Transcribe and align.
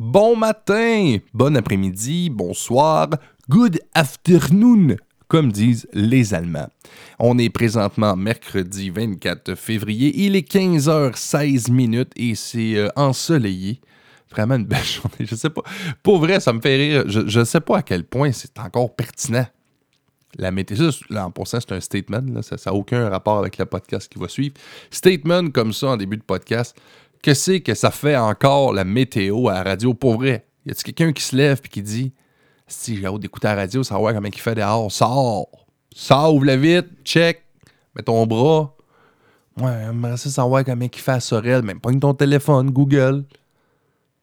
bon 0.00 0.34
matin, 0.34 1.18
bon 1.34 1.54
après-midi, 1.58 2.30
bonsoir, 2.30 3.10
good 3.50 3.78
afternoon, 3.94 4.96
comme 5.28 5.52
disent 5.52 5.86
les 5.92 6.32
Allemands. 6.32 6.70
On 7.18 7.36
est 7.36 7.50
présentement 7.50 8.16
mercredi 8.16 8.88
24 8.88 9.54
février, 9.54 10.12
il 10.24 10.36
est 10.36 10.50
15h16 10.50 11.70
minutes 11.70 12.12
et 12.16 12.34
c'est 12.34 12.76
euh, 12.76 12.88
ensoleillé. 12.96 13.82
Vraiment 14.30 14.54
une 14.54 14.64
belle 14.64 14.82
journée. 14.84 15.26
Je 15.26 15.34
sais 15.34 15.50
pas. 15.50 15.62
Pour 16.02 16.18
vrai, 16.18 16.40
ça 16.40 16.54
me 16.54 16.62
fait 16.62 16.76
rire. 16.76 17.04
Je 17.06 17.38
ne 17.38 17.44
sais 17.44 17.60
pas 17.60 17.78
à 17.78 17.82
quel 17.82 18.04
point 18.04 18.32
c'est 18.32 18.58
encore 18.58 18.96
pertinent. 18.96 19.46
La 20.38 20.50
météo, 20.50 20.90
là, 21.10 21.26
en 21.26 21.30
passant, 21.30 21.58
c'est 21.60 21.72
un 21.72 21.80
statement. 21.80 22.40
ça 22.40 22.56
n'a 22.64 22.72
aucun 22.72 23.08
rapport 23.10 23.38
avec 23.38 23.58
le 23.58 23.66
podcast 23.66 24.10
qui 24.10 24.18
va 24.18 24.28
suivre. 24.28 24.54
Statement 24.90 25.50
comme 25.50 25.72
ça 25.72 25.88
en 25.88 25.96
début 25.96 26.16
de 26.16 26.22
podcast. 26.22 26.80
Que 27.22 27.34
c'est 27.34 27.60
que 27.60 27.74
ça 27.74 27.90
fait 27.90 28.16
encore 28.16 28.72
la 28.72 28.84
météo 28.84 29.48
à 29.48 29.54
la 29.54 29.62
radio? 29.62 29.92
Pour 29.94 30.16
vrai, 30.16 30.46
y 30.64 30.70
a-t-il 30.70 30.94
quelqu'un 30.94 31.12
qui 31.12 31.22
se 31.22 31.36
lève 31.36 31.60
et 31.64 31.68
qui 31.68 31.82
dit 31.82 32.12
Si 32.66 32.96
j'ai 32.96 33.06
hâte 33.06 33.20
d'écouter 33.20 33.48
la 33.48 33.56
radio, 33.56 33.82
savoir 33.82 34.14
comment 34.14 34.28
il 34.28 34.40
fait 34.40 34.54
dehors, 34.54 34.90
sors, 34.90 35.48
sors, 35.94 36.34
ouvre-la 36.34 36.56
vite, 36.56 36.86
check, 37.04 37.44
mets 37.94 38.02
ton 38.02 38.26
bras. 38.26 38.74
Ouais, 39.58 39.82
j'aimerais 39.84 40.16
ça 40.16 40.30
savoir 40.30 40.64
comment 40.64 40.86
il 40.90 40.98
fait 40.98 41.12
à 41.12 41.20
Sorel, 41.20 41.62
même 41.62 41.80
pogne 41.80 42.00
ton 42.00 42.14
téléphone, 42.14 42.70
Google. 42.70 43.24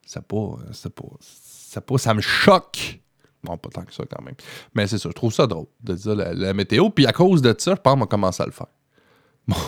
Ça 0.06 0.22
pas, 0.22 0.58
ça 0.72 0.90
pas, 0.90 1.10
ça 1.20 1.82
pas, 1.82 1.98
ça 1.98 2.14
me 2.14 2.22
choque. 2.22 3.02
Bon, 3.44 3.58
pas 3.58 3.70
tant 3.70 3.84
que 3.84 3.94
ça 3.94 4.04
quand 4.10 4.24
même. 4.24 4.36
Mais 4.74 4.88
c'est 4.88 4.98
ça, 4.98 5.10
je 5.10 5.14
trouve 5.14 5.34
ça 5.34 5.46
drôle 5.46 5.68
de 5.84 5.94
dire 5.94 6.16
la, 6.16 6.54
météo. 6.54 6.90
Puis 6.90 7.06
à 7.06 7.12
cause 7.12 7.42
de 7.42 7.54
ça, 7.58 7.76
je 7.76 7.82
pense 7.82 7.94
qu'on 7.94 8.00
m'a 8.00 8.06
commencé 8.06 8.42
à 8.42 8.46
le 8.46 8.52
faire. 8.52 8.68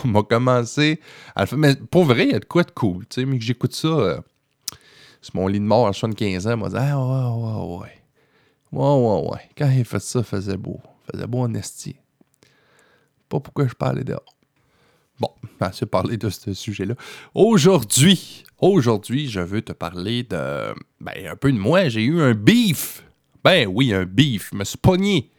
M'a 0.05 0.23
commencé 0.23 0.99
à 1.35 1.41
le 1.41 1.47
faire. 1.47 1.57
Mais 1.57 1.75
pour 1.75 2.03
vrai, 2.03 2.25
il 2.25 2.31
y 2.31 2.35
a 2.35 2.39
de 2.39 2.45
quoi 2.45 2.63
de 2.63 2.71
cool. 2.71 3.07
Tu 3.07 3.21
sais, 3.21 3.25
mais 3.25 3.37
que 3.37 3.43
j'écoute 3.43 3.73
ça 3.73 3.87
euh, 3.87 4.19
sur 5.21 5.35
mon 5.35 5.47
lit 5.47 5.59
de 5.59 5.65
mort 5.65 5.87
à 5.87 5.93
75 5.93 6.47
ans, 6.47 6.57
m'a 6.57 6.69
dit 6.69 6.75
Ah 6.77 6.99
ouais, 6.99 7.43
ouais, 7.43 7.77
ouais. 7.77 7.99
Ouais, 8.71 8.81
ouais, 8.81 9.29
ouais. 9.31 9.49
Quand 9.57 9.69
il 9.69 9.85
fait 9.85 9.99
ça, 9.99 10.19
il 10.19 10.25
faisait 10.25 10.57
beau. 10.57 10.79
Il 11.07 11.15
faisait 11.15 11.27
beau 11.27 11.39
en 11.39 11.53
esti. 11.53 11.95
Pas 13.29 13.39
pourquoi 13.39 13.67
je 13.67 13.73
parlais 13.73 14.03
dehors. 14.03 14.35
Bon, 15.19 15.29
assez 15.59 15.85
parlé 15.85 16.17
de 16.17 16.29
ce 16.29 16.53
sujet-là. 16.53 16.95
Aujourd'hui, 17.33 18.43
aujourd'hui, 18.59 19.29
je 19.29 19.39
veux 19.39 19.61
te 19.61 19.73
parler 19.73 20.23
de. 20.23 20.73
Ben, 20.99 21.27
un 21.27 21.35
peu 21.35 21.51
de 21.51 21.57
moi. 21.57 21.89
J'ai 21.89 22.03
eu 22.03 22.21
un 22.21 22.33
beef. 22.33 23.03
Ben 23.43 23.67
oui, 23.67 23.93
un 23.93 24.05
beef. 24.05 24.51
Me 24.53 24.63
suis 24.63 24.77
pogné. 24.77 25.31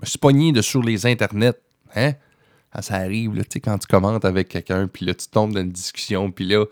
Me 0.00 0.06
suis 0.06 0.18
pogné 0.18 0.52
de 0.52 0.62
sur 0.62 0.82
les 0.82 1.06
internets. 1.06 1.58
Hein? 1.94 2.14
Ah, 2.72 2.82
ça 2.82 2.96
arrive, 2.96 3.34
là, 3.34 3.44
tu 3.44 3.54
sais, 3.54 3.60
quand 3.60 3.78
tu 3.78 3.86
commentes 3.86 4.26
avec 4.26 4.48
quelqu'un, 4.48 4.88
puis 4.88 5.06
là, 5.06 5.14
tu 5.14 5.26
tombes 5.28 5.54
dans 5.54 5.60
une 5.60 5.70
discussion, 5.70 6.30
puis 6.30 6.44
là, 6.44 6.66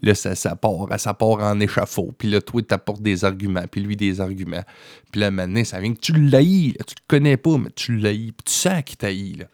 là 0.00 0.14
ça, 0.14 0.34
ça, 0.34 0.56
part, 0.56 0.88
ça 0.98 1.12
part 1.12 1.40
en 1.40 1.60
échafaud, 1.60 2.12
puis 2.16 2.30
là, 2.30 2.40
toi, 2.40 2.62
tu 2.62 2.72
apportes 2.72 3.02
des 3.02 3.24
arguments, 3.24 3.64
puis 3.70 3.82
lui, 3.82 3.94
des 3.94 4.20
arguments. 4.20 4.64
Puis 5.10 5.20
là, 5.20 5.30
maintenant, 5.30 5.62
ça 5.64 5.78
vient 5.78 5.92
que 5.92 6.00
tu 6.00 6.14
l'haïs, 6.14 6.72
tu 6.86 6.94
le 6.96 7.04
connais 7.06 7.36
pas, 7.36 7.58
mais 7.58 7.70
tu 7.74 7.96
l'haïs, 7.96 8.32
puis 8.32 8.44
tu 8.46 8.52
sens 8.52 8.82
qu'il 8.82 8.96
t'haït, 8.96 9.36
là. 9.36 9.44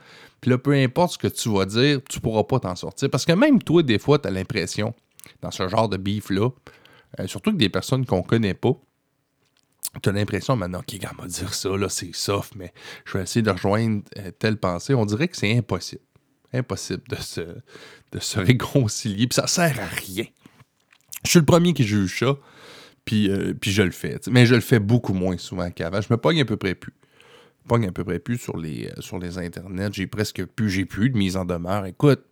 Puis 0.40 0.50
là, 0.50 0.58
peu 0.58 0.72
importe 0.72 1.14
ce 1.14 1.18
que 1.18 1.28
tu 1.28 1.48
vas 1.48 1.64
dire, 1.64 2.00
tu 2.08 2.20
pourras 2.20 2.44
pas 2.44 2.60
t'en 2.60 2.76
sortir. 2.76 3.10
Parce 3.10 3.24
que 3.24 3.32
même 3.32 3.60
toi, 3.60 3.82
des 3.82 3.98
fois, 3.98 4.20
tu 4.20 4.28
as 4.28 4.30
l'impression, 4.30 4.94
dans 5.42 5.50
ce 5.50 5.68
genre 5.68 5.88
de 5.88 5.96
beef-là, 5.96 6.50
euh, 7.18 7.26
surtout 7.26 7.52
que 7.52 7.56
des 7.56 7.68
personnes 7.68 8.06
qu'on 8.06 8.22
connaît 8.22 8.54
pas, 8.54 8.72
tu 10.02 10.08
as 10.08 10.12
l'impression 10.12 10.56
maintenant, 10.56 10.80
OK, 10.80 10.98
quand 11.00 11.20
m'a 11.20 11.26
dire 11.26 11.54
ça, 11.54 11.76
là, 11.76 11.88
c'est 11.88 12.14
soft, 12.14 12.54
mais 12.56 12.72
je 13.04 13.16
vais 13.16 13.24
essayer 13.24 13.42
de 13.42 13.50
rejoindre 13.50 14.02
euh, 14.18 14.30
telle 14.38 14.58
pensée. 14.58 14.94
On 14.94 15.06
dirait 15.06 15.28
que 15.28 15.36
c'est 15.36 15.56
impossible. 15.56 16.02
Impossible 16.52 17.02
de 17.08 17.16
se, 17.16 17.40
de 17.40 18.18
se 18.18 18.38
réconcilier, 18.38 19.26
puis 19.26 19.34
ça 19.34 19.46
sert 19.46 19.78
à 19.80 19.86
rien. 19.86 20.24
Je 21.24 21.30
suis 21.30 21.38
le 21.40 21.44
premier 21.44 21.72
qui 21.72 21.84
juge 21.84 22.18
ça, 22.18 22.36
puis, 23.04 23.30
euh, 23.30 23.54
puis 23.54 23.72
je 23.72 23.82
le 23.82 23.90
fais. 23.90 24.20
Mais 24.30 24.46
je 24.46 24.54
le 24.54 24.60
fais 24.60 24.78
beaucoup 24.78 25.14
moins 25.14 25.38
souvent 25.38 25.70
qu'avant. 25.70 26.00
Je 26.00 26.08
me 26.10 26.16
pogne 26.16 26.40
à 26.40 26.44
peu 26.44 26.56
près 26.56 26.74
plus 26.74 26.92
pogne 27.66 27.86
à 27.86 27.92
peu 27.92 28.02
près 28.02 28.18
plus 28.18 28.38
sur 28.38 28.56
les, 28.56 28.86
euh, 28.86 29.02
sur 29.02 29.18
les 29.18 29.36
internets. 29.36 29.92
J'ai 29.92 30.06
presque 30.06 30.42
plus, 30.46 30.70
j'ai 30.70 30.86
plus 30.86 31.10
de 31.10 31.18
mise 31.18 31.36
en 31.36 31.44
demeure. 31.44 31.84
Écoute, 31.84 32.24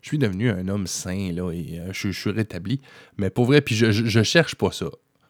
je 0.00 0.08
suis 0.08 0.16
devenu 0.16 0.48
un 0.48 0.66
homme 0.68 0.86
sain, 0.86 1.30
là, 1.30 1.52
et 1.52 1.78
je, 1.92 2.08
suis 2.08 2.30
rétabli. 2.30 2.80
Mais 3.18 3.28
pour 3.28 3.44
vrai, 3.44 3.60
puis 3.60 3.74
je, 3.74 3.90
je, 3.90 4.22
cherche 4.22 4.54
pas 4.54 4.72
ça. 4.72 4.86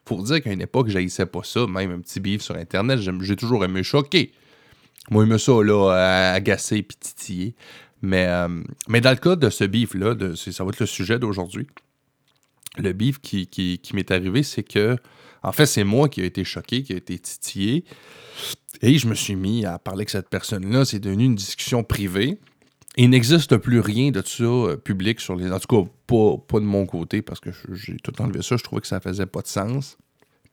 Faut 0.09 0.23
dire 0.23 0.41
qu'à 0.41 0.51
une 0.51 0.61
époque, 0.61 0.89
j'haïssais 0.89 1.27
pas 1.27 1.43
ça, 1.43 1.67
même 1.67 1.91
un 1.91 1.99
petit 1.99 2.19
bif 2.19 2.41
sur 2.41 2.55
Internet, 2.55 2.99
j'ai 2.99 3.35
toujours 3.35 3.63
aimé 3.63 3.83
choquer. 3.83 4.31
Moi, 5.11 5.27
j'aime 5.27 5.37
ça, 5.37 5.51
là, 5.63 6.33
agacer 6.33 6.77
et 6.77 6.83
titiller. 6.83 7.53
Mais, 8.01 8.25
euh, 8.25 8.47
mais 8.87 9.01
dans 9.01 9.11
le 9.11 9.17
cas 9.17 9.35
de 9.35 9.51
ce 9.51 9.65
bif-là, 9.65 10.15
ça 10.35 10.63
va 10.63 10.69
être 10.69 10.79
le 10.79 10.87
sujet 10.87 11.19
d'aujourd'hui. 11.19 11.67
Le 12.79 12.91
bif 12.91 13.19
qui, 13.21 13.79
m'est 13.93 14.09
arrivé, 14.09 14.41
c'est 14.41 14.63
que 14.63 14.97
en 15.43 15.51
fait, 15.51 15.67
c'est 15.67 15.83
moi 15.83 16.09
qui 16.09 16.21
ai 16.21 16.25
été 16.25 16.43
choqué, 16.43 16.81
qui 16.81 16.93
ai 16.93 16.97
été 16.97 17.19
titillé. 17.19 17.85
Et 18.81 18.97
je 18.97 19.07
me 19.07 19.13
suis 19.13 19.35
mis 19.35 19.63
à 19.63 19.77
parler 19.77 19.99
avec 19.99 20.09
cette 20.09 20.29
personne-là. 20.29 20.85
C'est 20.85 20.99
devenu 20.99 21.25
une 21.25 21.35
discussion 21.35 21.83
privée. 21.83 22.39
Il 23.01 23.11
n'existe 23.11 23.55
plus 23.55 23.79
rien 23.79 24.11
de 24.11 24.21
ça 24.25 24.43
euh, 24.43 24.75
public 24.75 25.21
sur 25.21 25.37
les. 25.37 25.49
En 25.49 25.59
tout 25.59 25.83
cas, 25.85 25.89
pas, 26.05 26.59
de 26.59 26.65
mon 26.65 26.85
côté, 26.85 27.21
parce 27.21 27.39
que 27.39 27.49
j'ai 27.71 27.95
tout 27.95 28.21
enlevé 28.21 28.41
ça. 28.41 28.57
Je 28.57 28.63
trouvais 28.63 28.81
que 28.81 28.87
ça 28.87 28.99
faisait 28.99 29.25
pas 29.25 29.41
de 29.41 29.47
sens. 29.47 29.97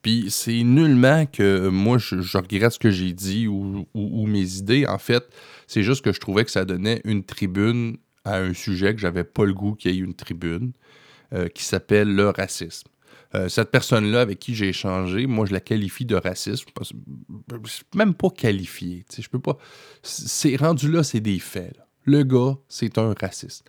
Puis 0.00 0.26
c'est 0.30 0.62
nullement 0.62 1.26
que 1.26 1.66
moi, 1.66 1.98
je, 1.98 2.36
regrette 2.38 2.70
ce 2.70 2.78
que 2.78 2.92
j'ai 2.92 3.12
dit 3.12 3.48
ou, 3.48 3.84
mes 4.28 4.58
idées. 4.58 4.86
En 4.86 4.98
fait, 4.98 5.24
c'est 5.66 5.82
juste 5.82 6.04
que 6.04 6.12
je 6.12 6.20
trouvais 6.20 6.44
que 6.44 6.52
ça 6.52 6.64
donnait 6.64 7.00
une 7.04 7.24
tribune 7.24 7.96
à 8.24 8.36
un 8.36 8.54
sujet 8.54 8.94
que 8.94 9.00
j'avais 9.00 9.24
pas 9.24 9.44
le 9.44 9.52
goût 9.52 9.74
qu'il 9.74 9.92
y 9.92 9.98
ait 9.98 10.00
une 10.00 10.14
tribune, 10.14 10.70
euh, 11.32 11.48
qui 11.48 11.64
s'appelle 11.64 12.14
le 12.14 12.28
racisme. 12.28 12.86
Euh, 13.34 13.48
cette 13.48 13.72
personne-là 13.72 14.20
avec 14.20 14.38
qui 14.38 14.54
j'ai 14.54 14.68
échangé, 14.68 15.26
moi, 15.26 15.46
je 15.46 15.52
la 15.52 15.60
qualifie 15.60 16.04
de 16.04 16.14
raciste. 16.14 16.64
Même 17.96 18.14
pas 18.14 18.30
qualifié. 18.30 19.04
Je 19.18 19.28
peux 19.28 19.40
pas. 19.40 19.58
C'est 20.04 20.54
rendu 20.54 20.92
là, 20.92 21.02
c'est 21.02 21.20
des 21.20 21.40
faits. 21.40 21.76
Le 22.06 22.22
gars, 22.22 22.56
c'est 22.68 22.98
un 22.98 23.14
raciste. 23.20 23.68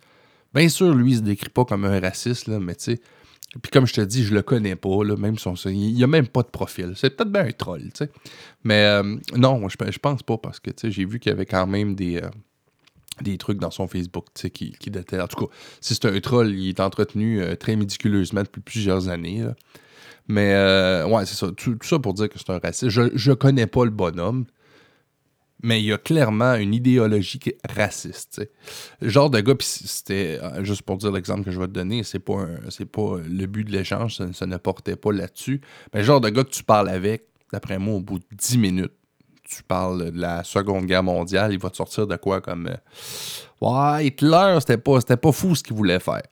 Bien 0.54 0.68
sûr, 0.68 0.94
lui, 0.94 1.12
il 1.12 1.16
se 1.16 1.22
décrit 1.22 1.50
pas 1.50 1.64
comme 1.64 1.84
un 1.84 2.00
raciste, 2.00 2.46
là, 2.46 2.58
mais 2.58 2.74
tu 2.74 2.84
sais. 2.84 3.00
Puis 3.62 3.70
comme 3.70 3.86
je 3.86 3.94
te 3.94 4.00
dis, 4.00 4.24
je 4.24 4.34
le 4.34 4.42
connais 4.42 4.76
pas, 4.76 5.04
là, 5.04 5.16
même 5.16 5.38
son, 5.38 5.54
il 5.54 5.94
n'y 5.94 6.04
a 6.04 6.06
même 6.06 6.28
pas 6.28 6.42
de 6.42 6.48
profil. 6.48 6.92
C'est 6.96 7.16
peut-être 7.16 7.32
bien 7.32 7.46
un 7.46 7.52
troll, 7.52 7.82
tu 7.82 7.90
sais. 7.94 8.10
Mais 8.62 8.84
euh, 8.84 9.16
non, 9.36 9.68
je, 9.68 9.76
je 9.90 9.98
pense 9.98 10.22
pas 10.22 10.36
parce 10.38 10.60
que 10.60 10.70
j'ai 10.84 11.04
vu 11.04 11.18
qu'il 11.18 11.30
y 11.30 11.32
avait 11.32 11.46
quand 11.46 11.66
même 11.66 11.94
des, 11.94 12.18
euh, 12.18 12.28
des 13.22 13.38
trucs 13.38 13.58
dans 13.58 13.70
son 13.70 13.88
Facebook 13.88 14.26
qui, 14.34 14.72
qui 14.72 14.90
dataient. 14.90 15.20
En 15.20 15.28
tout 15.28 15.46
cas, 15.46 15.52
si 15.80 15.94
c'est 15.94 16.04
un 16.04 16.20
troll, 16.20 16.50
il 16.54 16.68
est 16.68 16.80
entretenu 16.80 17.40
euh, 17.40 17.56
très 17.56 17.74
médiculeusement 17.76 18.42
depuis 18.42 18.60
plusieurs 18.60 19.08
années. 19.08 19.46
Mais 20.28 20.52
euh, 20.52 21.06
ouais, 21.06 21.24
c'est 21.24 21.34
ça. 21.34 21.50
Tout, 21.56 21.78
ça 21.82 21.98
pour 21.98 22.14
dire 22.14 22.28
que 22.28 22.38
c'est 22.38 22.50
un 22.50 22.58
raciste. 22.58 22.90
Je, 22.90 23.10
je 23.14 23.32
connais 23.32 23.66
pas 23.66 23.84
le 23.84 23.90
bonhomme, 23.90 24.44
mais 25.62 25.80
il 25.80 25.86
y 25.86 25.92
a 25.92 25.98
clairement 25.98 26.54
une 26.54 26.74
idéologie 26.74 27.40
raciste. 27.68 28.48
Le 29.00 29.08
genre 29.08 29.30
de 29.30 29.40
gars, 29.40 29.54
c'était 29.60 30.38
euh, 30.42 30.62
juste 30.64 30.82
pour 30.82 30.96
dire 30.98 31.10
l'exemple 31.10 31.44
que 31.44 31.50
je 31.50 31.58
vais 31.58 31.66
te 31.66 31.72
donner, 31.72 32.02
c'est 32.04 32.18
pas 32.18 32.46
pas 32.92 33.16
le 33.28 33.46
but 33.46 33.64
de 33.64 33.72
l'échange, 33.72 34.20
ça, 34.32 34.46
ne 34.46 34.56
portait 34.56 34.96
pas 34.96 35.12
là-dessus. 35.12 35.60
Mais 35.92 36.00
le 36.00 36.06
genre 36.06 36.20
de 36.20 36.28
gars 36.28 36.44
que 36.44 36.50
tu 36.50 36.62
parles 36.62 36.88
avec, 36.88 37.24
d'après 37.52 37.78
moi, 37.78 37.94
au 37.94 38.00
bout 38.00 38.18
de 38.18 38.24
10 38.32 38.58
minutes, 38.58 38.92
tu 39.48 39.62
parles 39.62 40.12
de 40.12 40.20
la 40.20 40.44
Seconde 40.44 40.86
Guerre 40.86 41.02
mondiale, 41.02 41.52
il 41.52 41.58
va 41.58 41.70
te 41.70 41.76
sortir 41.76 42.06
de 42.06 42.16
quoi 42.16 42.40
comme 42.40 42.68
euh, 42.68 42.76
Ouais, 43.60 44.06
Hitler, 44.06 44.56
c'était 44.60 44.78
pas, 44.78 45.00
pas 45.00 45.32
fou 45.32 45.54
ce 45.54 45.62
qu'il 45.62 45.74
voulait 45.74 46.00
faire. 46.00 46.22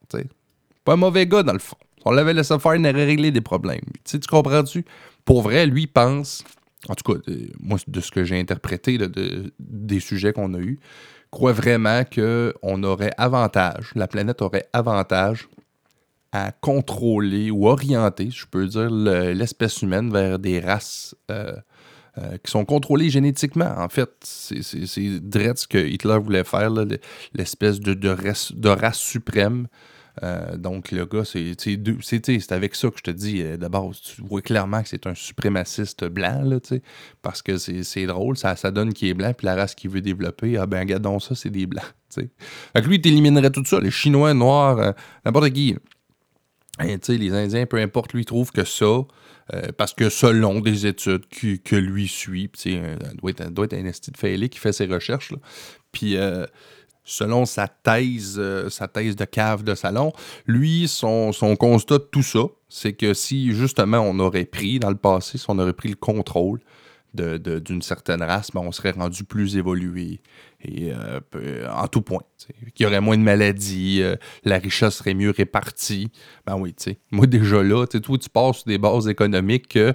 Pas 0.84 0.92
un 0.92 0.96
mauvais 0.96 1.26
gars 1.26 1.42
dans 1.42 1.52
le 1.52 1.58
fond. 1.58 1.76
On 2.04 2.12
l'avait 2.12 2.34
laissé 2.34 2.56
faire, 2.58 2.76
il 2.76 2.86
aurait 2.86 3.04
réglé 3.04 3.32
des 3.32 3.40
problèmes. 3.40 3.80
tu 4.04 4.20
comprends-tu? 4.20 4.84
Pour 5.24 5.42
vrai, 5.42 5.66
lui 5.66 5.88
pense, 5.88 6.44
en 6.88 6.94
tout 6.94 7.12
cas, 7.12 7.32
moi, 7.60 7.78
de 7.86 8.00
ce 8.00 8.10
que 8.10 8.24
j'ai 8.24 8.38
interprété 8.38 8.98
de, 8.98 9.52
des 9.58 10.00
sujets 10.00 10.32
qu'on 10.32 10.54
a 10.54 10.58
eus, 10.58 10.78
croit 11.30 11.52
vraiment 11.52 12.02
qu'on 12.04 12.82
aurait 12.82 13.12
avantage, 13.18 13.92
la 13.94 14.08
planète 14.08 14.42
aurait 14.42 14.68
avantage 14.72 15.48
à 16.32 16.52
contrôler 16.52 17.50
ou 17.50 17.66
orienter, 17.66 18.30
je 18.30 18.46
peux 18.46 18.66
dire, 18.66 18.90
l'espèce 18.90 19.82
humaine 19.82 20.12
vers 20.12 20.38
des 20.38 20.60
races 20.60 21.14
euh, 21.30 21.56
euh, 22.18 22.36
qui 22.42 22.50
sont 22.50 22.64
contrôlés 22.64 23.10
génétiquement. 23.10 23.74
En 23.78 23.88
fait, 23.88 24.10
c'est 24.22 24.62
ce 24.62 25.66
que 25.66 25.78
Hitler 25.78 26.18
voulait 26.18 26.44
faire, 26.44 26.70
l'espèce 27.34 27.80
de, 27.80 27.94
de, 27.94 28.08
race, 28.08 28.98
suprême. 28.98 29.68
Euh, 30.22 30.56
donc, 30.56 30.92
le 30.92 31.04
gars, 31.06 31.24
c'est 31.24 32.52
avec 32.52 32.74
ça 32.74 32.90
que 32.90 32.98
je 32.98 33.02
te 33.02 33.10
dis, 33.10 33.42
euh, 33.42 33.56
d'abord, 33.56 33.94
tu 33.94 34.22
vois 34.22 34.42
clairement 34.42 34.82
que 34.82 34.88
c'est 34.88 35.06
un 35.06 35.14
suprémaciste 35.14 36.04
blanc, 36.04 36.42
là, 36.42 36.58
parce 37.22 37.42
que 37.42 37.58
c'est 37.58 38.06
drôle, 38.06 38.36
ça, 38.36 38.56
ça 38.56 38.70
donne 38.70 38.92
qu'il 38.92 39.08
est 39.08 39.14
blanc, 39.14 39.32
puis 39.36 39.46
la 39.46 39.54
race 39.54 39.74
qu'il 39.74 39.90
veut 39.90 40.00
développer, 40.00 40.56
ah 40.56 40.66
ben, 40.66 40.80
regardons 40.80 41.20
ça, 41.20 41.34
c'est 41.34 41.50
des 41.50 41.66
blancs. 41.66 41.84
T'sais. 42.08 42.30
Fait 42.72 42.82
que 42.82 42.86
lui, 42.86 42.96
il 42.96 43.06
éliminerait 43.06 43.50
tout 43.50 43.64
ça, 43.64 43.80
les 43.80 43.90
Chinois, 43.90 44.32
Noirs, 44.32 44.94
n'importe 45.24 45.50
qui. 45.50 45.76
Les 46.78 47.32
Indiens, 47.32 47.66
peu 47.66 47.78
importe, 47.78 48.12
lui, 48.12 48.24
trouve 48.24 48.52
que 48.52 48.64
ça, 48.64 49.06
euh, 49.54 49.68
parce 49.76 49.94
que 49.94 50.08
selon 50.08 50.60
des 50.60 50.86
études 50.86 51.26
que 51.28 51.76
lui 51.76 52.08
suit, 52.08 52.50
il 52.64 52.98
doit 53.20 53.30
être, 53.30 53.50
doit 53.50 53.66
être 53.66 53.74
un 53.74 53.86
esti 53.86 54.10
de 54.10 54.46
qui 54.46 54.58
fait 54.58 54.72
ses 54.72 54.86
recherches, 54.86 55.32
puis 55.92 56.16
euh, 56.16 56.46
selon 57.06 57.46
sa 57.46 57.68
thèse, 57.68 58.34
euh, 58.38 58.68
sa 58.68 58.88
thèse 58.88 59.16
de 59.16 59.24
cave 59.24 59.62
de 59.62 59.74
salon, 59.74 60.12
lui, 60.44 60.88
son, 60.88 61.32
constat 61.58 61.98
de 61.98 62.08
tout 62.10 62.22
ça, 62.22 62.40
C'est 62.68 62.92
que 62.92 63.14
si 63.14 63.54
justement 63.54 64.00
on 64.00 64.18
aurait 64.18 64.44
pris 64.44 64.78
dans 64.80 64.90
le 64.90 64.96
passé, 64.96 65.38
si 65.38 65.46
on 65.48 65.58
aurait 65.58 65.72
pris 65.72 65.88
le 65.88 65.94
contrôle 65.94 66.60
d'une 67.14 67.80
certaine 67.80 68.22
race, 68.22 68.50
ben, 68.52 68.60
on 68.60 68.72
serait 68.72 68.90
rendu 68.90 69.24
plus 69.24 69.56
évolué 69.56 70.20
et 70.62 70.92
euh, 70.92 71.20
en 71.72 71.86
tout 71.86 72.02
point. 72.02 72.20
Il 72.78 72.82
y 72.82 72.84
aurait 72.84 73.00
moins 73.00 73.16
de 73.16 73.22
maladies, 73.22 74.02
euh, 74.02 74.16
la 74.44 74.58
richesse 74.58 74.96
serait 74.96 75.14
mieux 75.14 75.30
répartie. 75.30 76.10
Ben 76.46 76.56
oui, 76.56 76.74
tu 76.74 76.82
sais. 76.82 76.98
Moi 77.10 77.26
déjà 77.26 77.62
là, 77.62 77.86
tu 77.86 78.00
tu 78.02 78.28
passes 78.28 78.58
sur 78.58 78.66
des 78.66 78.76
bases 78.76 79.08
économiques 79.08 79.68
que 79.68 79.94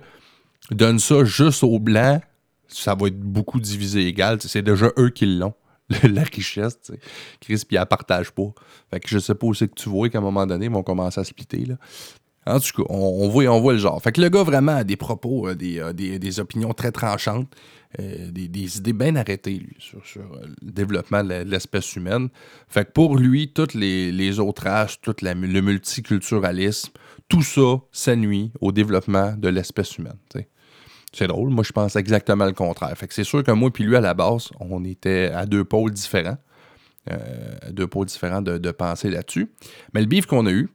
donne 0.72 0.98
ça 0.98 1.24
juste 1.24 1.64
aux 1.64 1.78
blancs, 1.78 2.24
ça 2.68 2.96
va 2.96 3.08
être 3.08 3.20
beaucoup 3.20 3.60
divisé 3.60 4.08
égal. 4.08 4.40
C'est 4.42 4.64
déjà 4.64 4.92
eux 4.98 5.10
qui 5.10 5.26
l'ont. 5.26 5.54
La 6.08 6.24
richesse, 6.24 6.80
tu 6.82 6.94
sais. 6.94 7.00
Chris, 7.40 7.64
puis 7.68 7.78
elle 7.78 7.86
partage 7.86 8.32
pas. 8.32 8.54
Fait 8.90 9.00
que 9.00 9.10
je 9.10 9.20
sais 9.20 9.36
pas 9.36 9.48
aussi 9.48 9.68
que 9.68 9.76
tu 9.76 9.90
vois 9.90 10.10
qu'à 10.10 10.20
un 10.20 10.22
moment 10.22 10.46
donné, 10.46 10.66
ils 10.66 10.72
vont 10.72 10.84
commencer 10.84 11.20
à 11.20 11.24
splitter, 11.24 11.66
là. 11.66 11.76
En 12.48 12.60
tout 12.60 12.84
cas, 12.84 12.84
on, 12.90 13.30
voit, 13.30 13.46
on 13.46 13.62
voit 13.62 13.74
le 13.74 13.80
genre. 13.80 14.02
Fait 14.02 14.12
que 14.12 14.20
le 14.20 14.30
gars, 14.30 14.42
vraiment, 14.42 14.76
a 14.78 14.84
des 14.84 14.96
propos, 14.96 15.48
euh, 15.48 15.56
euh, 15.62 15.94
des, 15.94 16.18
des, 16.18 16.40
opinions 16.40 16.74
très 16.74 16.92
tranchantes, 16.92 17.48
euh, 18.00 18.32
des, 18.32 18.78
idées 18.78 18.94
bien 18.94 19.16
arrêtées, 19.16 19.62
sur, 19.78 20.02
le 20.62 20.72
développement 20.72 21.24
de 21.24 21.44
l'espèce 21.44 21.96
humaine. 21.96 22.30
Fait 22.68 22.86
que 22.86 22.92
pour 22.92 23.16
lui, 23.16 23.54
toutes 23.54 23.76
les, 23.76 24.40
autres 24.40 24.64
races, 24.64 25.00
tout 25.02 25.16
le 25.22 25.62
multiculturalisme, 25.62 26.92
tout 27.28 27.44
ça, 27.44 27.80
ça 27.92 28.16
nuit 28.16 28.52
au 28.60 28.72
développement 28.72 29.34
de 29.38 29.48
l'espèce 29.48 29.98
humaine. 29.98 30.18
C'est 31.14 31.28
drôle, 31.28 31.50
moi 31.50 31.64
je 31.64 31.72
pense 31.72 31.96
exactement 31.96 32.46
le 32.46 32.54
contraire. 32.54 32.96
C'est 33.10 33.24
sûr 33.24 33.44
que 33.44 33.52
moi 33.52 33.72
puis 33.72 33.84
lui 33.84 33.96
à 33.96 34.02
la 34.02 34.14
base, 34.14 34.50
on 34.60 34.84
était 34.86 35.32
à 35.34 35.46
deux 35.46 35.66
pôles 35.66 35.92
différents. 35.92 36.38
deux 37.70 37.88
pôles 37.88 38.06
différents 38.06 38.42
de, 38.42 38.58
de 38.58 38.72
pensée 38.72 39.10
là-dessus. 39.10 39.52
Mais 39.94 40.02
le 40.02 40.08
bif 40.08 40.26
qu'on 40.26 40.46
a 40.46 40.52
eu, 40.52 40.70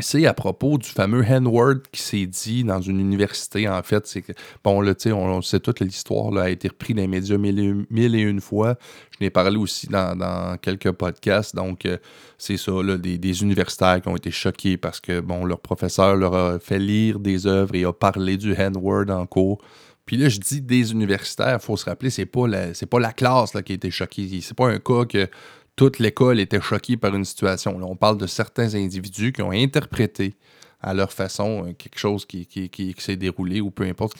c'est 0.00 0.26
à 0.26 0.34
propos 0.34 0.78
du 0.78 0.88
fameux 0.88 1.24
Henward 1.24 1.82
qui 1.90 2.00
s'est 2.00 2.26
dit 2.26 2.62
dans 2.62 2.80
une 2.80 3.00
université, 3.00 3.68
en 3.68 3.82
fait. 3.82 4.06
C'est 4.06 4.22
que, 4.22 4.32
bon, 4.62 4.80
là, 4.80 4.94
tu 4.94 5.04
sais, 5.04 5.12
on, 5.12 5.42
sait 5.42 5.58
toute 5.58 5.80
l'histoire 5.80 6.36
a 6.36 6.50
été 6.50 6.68
reprise 6.68 6.94
dans 6.94 7.02
les 7.02 7.08
médias 7.08 7.36
mille 7.36 8.14
et, 8.14 8.20
une 8.20 8.40
fois. 8.40 8.76
Je 9.10 9.24
n'ai 9.24 9.30
parlé 9.30 9.56
aussi 9.56 9.88
dans, 9.88 10.56
quelques 10.62 10.92
podcasts. 10.92 11.56
Donc, 11.56 11.84
euh, 11.84 11.98
c'est 12.38 12.56
ça, 12.56 12.70
là, 12.82 12.96
des, 12.96 13.42
universitaires 13.42 14.00
qui 14.00 14.08
ont 14.08 14.16
été 14.16 14.30
choqués 14.30 14.76
parce 14.76 15.00
que, 15.00 15.20
bon, 15.20 15.44
leur 15.44 15.58
professeur 15.58 16.14
leur 16.14 16.34
a 16.34 16.58
fait 16.60 16.78
lire 16.78 17.18
des 17.18 17.48
œuvres 17.48 17.74
et 17.74 17.84
a 17.84 17.92
parlé 17.92 18.36
du 18.36 18.54
Henward 18.54 19.10
en 19.10 19.26
cours. 19.26 19.58
Puis 20.06 20.16
là, 20.16 20.28
je 20.28 20.38
dis 20.38 20.60
des 20.62 20.92
universitaires, 20.92 21.58
il 21.60 21.64
faut 21.64 21.76
se 21.76 21.84
rappeler, 21.84 22.08
c'est 22.08 22.24
pas 22.24 22.46
la, 22.46 22.72
c'est 22.72 22.86
pas 22.86 22.98
la 22.98 23.12
classe 23.12 23.52
là, 23.52 23.62
qui 23.62 23.72
a 23.72 23.74
été 23.74 23.90
choquée. 23.90 24.40
C'est 24.40 24.56
pas 24.56 24.68
un 24.68 24.78
cas 24.78 25.04
que 25.04 25.28
toute 25.78 26.00
l'école 26.00 26.40
était 26.40 26.60
choquée 26.60 26.96
par 26.96 27.14
une 27.14 27.24
situation. 27.24 27.78
on 27.80 27.94
parle 27.94 28.18
de 28.18 28.26
certains 28.26 28.74
individus 28.74 29.32
qui 29.32 29.42
ont 29.42 29.52
interprété 29.52 30.34
à 30.80 30.92
leur 30.92 31.12
façon 31.12 31.68
euh, 31.68 31.72
quelque 31.72 32.00
chose 32.00 32.26
qui, 32.26 32.48
s'est 32.98 33.14
déroulé 33.14 33.60
ou 33.60 33.70
peu 33.70 33.84
importe. 33.84 34.18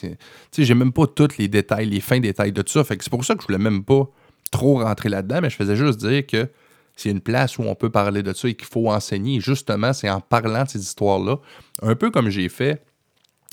Tu 0.51 0.65
sais, 0.65 0.73
même 0.73 0.93
pas 0.93 1.05
tous 1.05 1.37
les 1.37 1.49
détails, 1.49 1.87
les 1.87 1.99
fins 1.99 2.21
détails 2.21 2.53
de 2.53 2.61
tout 2.61 2.71
ça. 2.71 2.85
C'est 2.87 3.09
pour 3.09 3.25
ça 3.25 3.35
que 3.35 3.41
je 3.41 3.47
voulais 3.47 3.59
même 3.59 3.83
pas 3.83 4.09
trop 4.51 4.79
rentrer 4.79 5.09
là-dedans, 5.09 5.41
mais 5.41 5.49
je 5.49 5.57
faisais 5.57 5.75
juste 5.75 5.99
dire 5.99 6.25
que 6.25 6.47
c'est 6.95 7.09
une 7.09 7.19
place 7.19 7.57
où 7.57 7.63
on 7.63 7.75
peut 7.75 7.89
parler 7.89 8.23
de 8.23 8.31
ça 8.31 8.47
et 8.47 8.53
qu'il 8.53 8.67
faut 8.67 8.89
enseigner. 8.89 9.41
justement, 9.41 9.91
c'est 9.91 10.09
en 10.09 10.21
parlant 10.21 10.63
de 10.63 10.69
ces 10.69 10.79
histoires-là, 10.79 11.39
un 11.81 11.95
peu 11.95 12.09
comme 12.09 12.29
j'ai 12.29 12.47
fait 12.47 12.81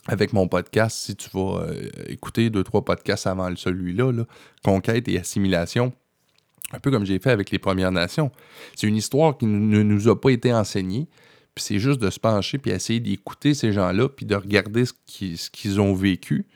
avec 0.07 0.33
mon 0.33 0.47
podcast, 0.47 0.97
si 0.97 1.17
tu 1.17 1.29
vas 1.33 1.63
euh, 1.63 1.89
écouter 2.07 2.51
deux, 2.51 2.63
trois 2.63 2.85
podcasts 2.85 3.27
avant 3.27 3.53
celui-là, 3.57 4.13
là, 4.13 4.23
Conquête 4.65 5.09
et 5.09 5.19
Assimilation, 5.19 5.93
un 6.73 6.79
peu 6.81 6.91
comme 6.91 7.05
j'ai 7.05 7.19
fait 7.19 7.31
avec 7.31 7.51
les 7.51 7.59
Premières 7.59 7.93
Nations. 7.93 8.31
C'est 8.75 8.87
une 8.87 8.97
histoire 8.97 9.39
qui 9.39 9.47
ne 9.47 9.83
nous 9.83 10.09
a 10.09 10.21
pas 10.21 10.31
été 10.31 10.53
enseignée. 10.53 11.09
Puis 11.55 11.65
c'est 11.65 11.79
juste 11.79 12.01
de 12.01 12.11
se 12.11 12.21
pencher 12.21 12.59
puis 12.59 12.71
essayer 12.71 13.01
d'écouter 13.01 13.55
ces 13.55 13.73
gens-là 13.73 14.11
puis 14.11 14.27
de 14.27 14.35
regarder 14.35 14.85
ce 14.85 15.51
qu'ils 15.51 15.81
ont 15.81 15.95
vécu. 15.95 16.47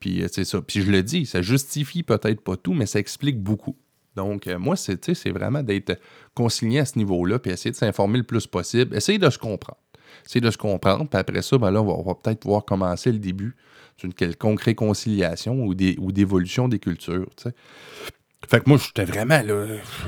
Puis 0.00 0.22
euh, 0.22 0.28
c'est 0.30 0.44
ça. 0.44 0.60
Puis 0.60 0.82
je 0.82 0.90
le 0.90 1.02
dis, 1.02 1.24
ça 1.24 1.40
justifie 1.40 2.02
peut-être 2.02 2.42
pas 2.42 2.56
tout, 2.56 2.74
mais 2.74 2.86
ça 2.86 2.98
explique 2.98 3.40
beaucoup. 3.40 3.76
Donc, 4.16 4.46
euh, 4.46 4.58
moi, 4.58 4.76
c'est 4.76 5.30
vraiment 5.30 5.62
d'être 5.62 5.98
concilié 6.34 6.80
à 6.80 6.84
ce 6.84 6.98
niveau-là, 6.98 7.38
puis 7.38 7.52
essayer 7.52 7.70
de 7.70 7.76
s'informer 7.76 8.18
le 8.18 8.24
plus 8.24 8.46
possible, 8.46 8.96
essayer 8.96 9.18
de 9.18 9.30
se 9.30 9.38
comprendre. 9.38 9.78
Essayer 10.26 10.40
de 10.40 10.50
se 10.50 10.58
comprendre, 10.58 11.08
puis 11.08 11.18
après 11.18 11.42
ça, 11.42 11.56
ben 11.56 11.70
là, 11.70 11.80
on 11.80 12.02
va, 12.02 12.14
peut-être 12.14 12.40
pouvoir 12.40 12.64
commencer 12.64 13.12
le 13.12 13.18
début 13.18 13.54
d'une 13.98 14.12
quelconque 14.12 14.60
réconciliation 14.60 15.64
ou 15.64 15.74
d'évolution 15.74 16.68
des 16.68 16.78
cultures. 16.78 17.28
Fait 18.46 18.60
que 18.60 18.68
moi, 18.68 18.78
j'étais 18.78 19.04
vraiment 19.04 19.40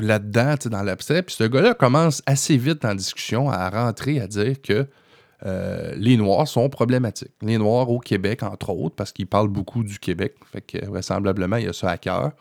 là-dedans, 0.00 0.54
dans 0.66 0.82
l'abstrait. 0.82 1.22
Puis 1.22 1.34
ce 1.34 1.44
gars-là 1.44 1.74
commence 1.74 2.22
assez 2.26 2.56
vite 2.56 2.84
en 2.84 2.94
discussion 2.94 3.50
à 3.50 3.68
rentrer, 3.68 4.20
à 4.20 4.26
dire 4.26 4.62
que 4.62 4.86
euh, 5.46 5.94
les 5.96 6.16
Noirs 6.16 6.46
sont 6.46 6.68
problématiques. 6.68 7.32
Les 7.42 7.58
Noirs 7.58 7.90
au 7.90 7.98
Québec, 7.98 8.42
entre 8.42 8.70
autres, 8.70 8.94
parce 8.94 9.12
qu'il 9.12 9.26
parle 9.26 9.48
beaucoup 9.48 9.82
du 9.82 9.98
Québec. 9.98 10.34
Fait 10.52 10.60
que 10.60 10.86
vraisemblablement, 10.86 11.56
il 11.56 11.68
a 11.68 11.72
ça 11.72 11.90
à 11.90 11.98
cœur. 11.98 12.32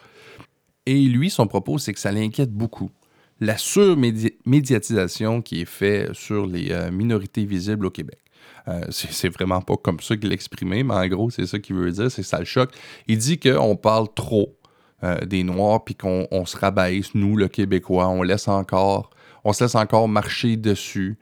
Et 0.86 1.02
lui, 1.02 1.30
son 1.30 1.48
propos, 1.48 1.78
c'est 1.78 1.94
que 1.94 2.00
ça 2.00 2.12
l'inquiète 2.12 2.52
beaucoup. 2.52 2.92
La 3.40 3.58
surmédiatisation 3.58 5.42
qui 5.42 5.62
est 5.62 5.66
faite 5.66 6.14
sur 6.14 6.46
les 6.46 6.72
euh, 6.72 6.92
minorités 6.92 7.46
visibles 7.46 7.86
au 7.86 7.92
Québec. 7.92 8.20
Euh, 8.68 8.82
c'est 8.90 9.30
vraiment 9.30 9.62
pas 9.62 9.78
comme 9.78 10.00
ça 10.02 10.18
qu'il 10.18 10.30
l'exprimait, 10.30 10.84
mais 10.84 10.94
en 10.94 11.08
gros, 11.08 11.30
c'est 11.30 11.46
ça 11.46 11.58
qu'il 11.58 11.76
veut 11.76 11.92
dire, 11.92 12.12
c'est 12.12 12.24
ça 12.24 12.40
le 12.40 12.46
choc. 12.46 12.72
Il 13.08 13.18
dit 13.18 13.40
qu'on 13.40 13.76
parle 13.76 14.08
trop 14.14 14.59
euh, 15.04 15.20
des 15.26 15.44
Noirs, 15.44 15.84
puis 15.84 15.96
qu'on 15.96 16.46
se 16.46 16.58
rabaisse, 16.58 17.16
nous, 17.16 17.38
le 17.38 17.48
Québécois, 17.48 18.08
on 18.10 18.22
laisse 18.24 18.48
encore, 18.48 19.10
on 19.44 19.54
se 19.54 19.64
laisse 19.64 19.76
encore 19.76 20.08
marcher 20.08 20.58
dessus 20.58 21.18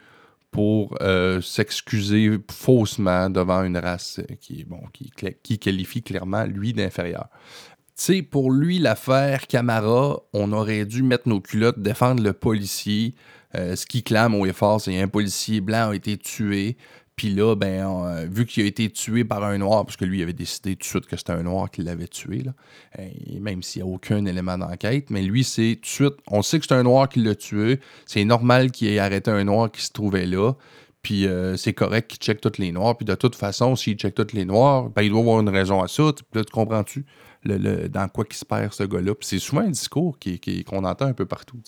pour 0.52 0.98
euh, 1.02 1.42
s'excuser 1.42 2.40
faussement 2.50 3.30
devant 3.30 3.64
une 3.64 3.78
race 3.78 4.20
qui, 4.40 4.64
bon, 4.64 4.82
qui, 4.92 5.60
qualifie 5.60 6.02
clairement 6.02 6.46
lui 6.46 6.74
d'inférieur. 6.74 7.28
Tu 7.96 8.04
sais, 8.04 8.22
pour 8.22 8.52
lui, 8.52 8.80
l'affaire 8.80 9.48
Camara, 9.48 10.20
on 10.34 10.52
aurait 10.54 10.86
dû 10.86 11.04
mettre 11.04 11.28
nos 11.28 11.42
culottes, 11.42 11.80
défendre 11.80 12.24
le 12.24 12.34
policier. 12.34 13.16
Euh, 13.56 13.76
ce 13.76 13.86
qui 13.86 14.04
clame 14.04 14.36
au 14.36 14.46
effort, 14.46 14.82
c'est 14.82 15.00
un 15.00 15.08
policier 15.08 15.62
blanc 15.62 15.90
a 15.90 15.96
été 15.96 16.18
tué. 16.18 16.78
Puis 17.18 17.34
là, 17.34 17.56
ben, 17.56 18.06
euh, 18.06 18.28
vu 18.30 18.46
qu'il 18.46 18.64
a 18.64 18.68
été 18.68 18.92
tué 18.92 19.26
par 19.26 19.44
un 19.44 19.58
noir, 19.58 19.84
parce 19.84 19.98
que 19.98 20.06
lui 20.06 20.22
avait 20.22 20.34
décidé 20.34 20.76
tout 20.76 20.82
de 20.82 20.86
suite 20.86 21.08
que 21.08 21.18
c'était 21.18 21.32
un 21.34 21.42
noir 21.42 21.72
qui 21.72 21.82
l'avait 21.82 22.08
tué, 22.08 22.44
et 23.00 23.40
même 23.40 23.64
s'il 23.64 23.84
n'y 23.84 23.90
a 23.90 23.92
aucun 23.92 24.24
élément 24.26 24.56
d'enquête, 24.56 25.10
mais 25.10 25.24
lui, 25.24 25.44
c'est 25.44 25.78
tout 25.78 25.82
de 25.82 25.88
suite, 25.88 26.14
on 26.28 26.44
sait 26.44 26.60
que 26.60 26.68
c'est 26.68 26.76
un 26.76 26.84
noir 26.84 27.10
qui 27.10 27.20
l'a 27.24 27.34
tué, 27.34 27.80
c'est 28.06 28.24
normal 28.24 28.70
qu'il 28.70 28.90
ait 28.90 29.00
arrêté 29.00 29.32
un 29.32 29.44
noir 29.46 29.72
qui 29.72 29.82
se 29.82 29.92
trouvait 29.92 30.28
là, 30.28 30.54
puis 31.02 31.26
euh, 31.26 31.58
c'est 31.58 31.74
correct 31.74 32.08
qu'il 32.08 32.20
check 32.20 32.40
toutes 32.40 32.60
les 32.60 32.72
noirs, 32.72 32.96
puis 32.96 33.06
de 33.06 33.16
toute 33.16 33.36
façon, 33.36 33.76
s'il 33.76 33.96
check 33.96 34.14
toutes 34.14 34.34
les 34.34 34.46
noirs, 34.46 34.92
ben, 34.92 35.02
il 35.02 35.10
doit 35.10 35.22
avoir 35.22 35.40
une 35.40 35.50
raison 35.50 35.82
à 35.82 35.88
ça, 35.88 36.12
là, 36.34 36.44
tu 36.44 36.52
comprends-tu? 36.52 37.04
Dans 37.48 38.08
quoi 38.10 38.26
qui 38.26 38.38
se 38.38 38.46
perd 38.46 38.74
ce 38.74 38.84
gars-là. 38.84 39.14
c'est 39.22 39.40
souvent 39.40 39.62
un 39.62 39.70
discours 39.70 40.18
qu'on 40.66 40.84
entend 40.84 41.06
un 41.06 41.14
peu 41.14 41.26
partout. 41.26 41.60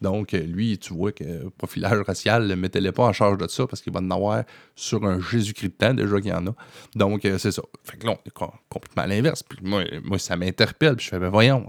Donc, 0.00 0.32
euh, 0.32 0.40
lui, 0.40 0.78
tu 0.78 0.94
vois 0.94 1.12
que 1.12 1.24
le 1.24 1.50
profilage 1.50 2.00
racial, 2.06 2.46
ne 2.46 2.54
mettez-le 2.54 2.92
pas 2.92 3.04
en 3.04 3.12
charge 3.12 3.38
de 3.38 3.48
ça 3.48 3.66
parce 3.66 3.82
qu'il 3.82 3.92
va 3.92 4.00
en 4.00 4.10
avoir 4.10 4.44
sur 4.76 5.04
un 5.04 5.20
Jésus-Christ 5.20 5.68
de 5.68 5.74
temps, 5.74 5.94
déjà 5.94 6.16
qu'il 6.20 6.30
y 6.30 6.32
en 6.32 6.46
a. 6.46 6.54
Donc, 6.94 7.24
euh, 7.24 7.38
c'est 7.38 7.52
ça. 7.52 7.62
Fait 7.82 7.96
que 7.96 8.06
là, 8.06 8.12
on 8.12 8.28
est 8.28 8.50
complètement 8.68 9.02
à 9.02 9.06
l'inverse. 9.06 9.42
Moi, 9.62 9.84
ça 10.18 10.36
m'interpelle. 10.36 10.96
Puis 10.96 11.06
je 11.06 11.10
fais, 11.10 11.18
ben 11.18 11.30
voyons, 11.30 11.66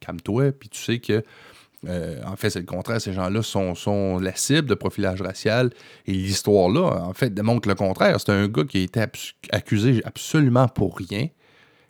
calme-toi. 0.00 0.52
Puis 0.52 0.68
tu 0.68 0.82
sais 0.82 0.98
que. 0.98 1.22
Euh, 1.86 2.20
en 2.24 2.36
fait, 2.36 2.50
c'est 2.50 2.60
le 2.60 2.66
contraire. 2.66 3.00
Ces 3.00 3.12
gens-là 3.12 3.42
sont, 3.42 3.74
sont, 3.74 4.18
la 4.18 4.34
cible 4.34 4.68
de 4.68 4.74
profilage 4.74 5.22
racial. 5.22 5.70
Et 6.06 6.12
l'histoire-là, 6.12 7.06
en 7.06 7.12
fait, 7.12 7.32
démontre 7.32 7.68
le 7.68 7.74
contraire. 7.74 8.20
C'est 8.20 8.32
un 8.32 8.48
gars 8.48 8.64
qui 8.64 8.78
a 8.78 8.80
été 8.82 9.00
accusé 9.50 10.02
absolument 10.04 10.68
pour 10.68 10.96
rien. 10.96 11.28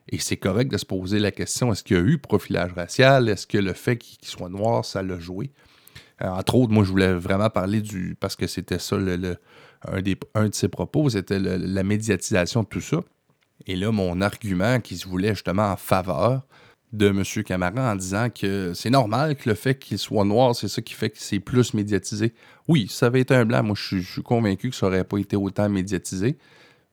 Et 0.08 0.18
c'est 0.18 0.36
correct 0.36 0.70
de 0.70 0.78
se 0.78 0.86
poser 0.86 1.18
la 1.18 1.32
question 1.32 1.72
est-ce 1.72 1.82
qu'il 1.82 1.96
y 1.96 2.00
a 2.00 2.02
eu 2.02 2.18
profilage 2.18 2.72
racial? 2.72 3.28
Est-ce 3.28 3.46
que 3.46 3.58
le 3.58 3.72
fait 3.72 3.96
qu'il 3.96 4.28
soit 4.28 4.48
noir, 4.48 4.84
ça 4.84 5.02
l'a 5.02 5.18
joué? 5.18 5.50
Euh, 6.22 6.28
Entre 6.28 6.54
autres, 6.54 6.72
moi, 6.72 6.84
je 6.84 6.90
voulais 6.90 7.12
vraiment 7.12 7.50
parler 7.50 7.80
du. 7.80 8.16
Parce 8.18 8.36
que 8.36 8.46
c'était 8.46 8.78
ça, 8.78 8.96
le, 8.96 9.36
un, 9.84 10.48
de 10.48 10.54
ses 10.54 10.68
propos, 10.68 11.10
c'était 11.10 11.38
la 11.38 11.82
médiatisation 11.82 12.62
de 12.62 12.68
tout 12.68 12.80
ça. 12.80 13.02
Et 13.66 13.74
là, 13.74 13.90
mon 13.90 14.20
argument 14.20 14.80
qui 14.80 14.96
se 14.96 15.08
voulait 15.08 15.30
justement 15.34 15.70
en 15.70 15.76
faveur 15.76 16.42
de 16.92 17.08
M. 17.08 17.22
Camara 17.44 17.92
en 17.92 17.96
disant 17.96 18.28
que 18.30 18.72
c'est 18.74 18.90
normal 18.90 19.36
que 19.36 19.48
le 19.48 19.54
fait 19.54 19.78
qu'il 19.78 19.98
soit 19.98 20.24
noir, 20.24 20.54
c'est 20.54 20.68
ça 20.68 20.82
qui 20.82 20.94
fait 20.94 21.10
que 21.10 21.18
c'est 21.18 21.40
plus 21.40 21.74
médiatisé. 21.74 22.32
Oui, 22.68 22.86
ça 22.88 23.06
avait 23.06 23.20
été 23.20 23.34
un 23.34 23.44
blanc, 23.44 23.62
moi 23.62 23.74
je 23.76 23.98
suis 23.98 24.22
convaincu 24.22 24.70
que 24.70 24.76
ça 24.76 24.86
n'aurait 24.86 25.04
pas 25.04 25.18
été 25.18 25.36
autant 25.36 25.68
médiatisé. 25.68 26.38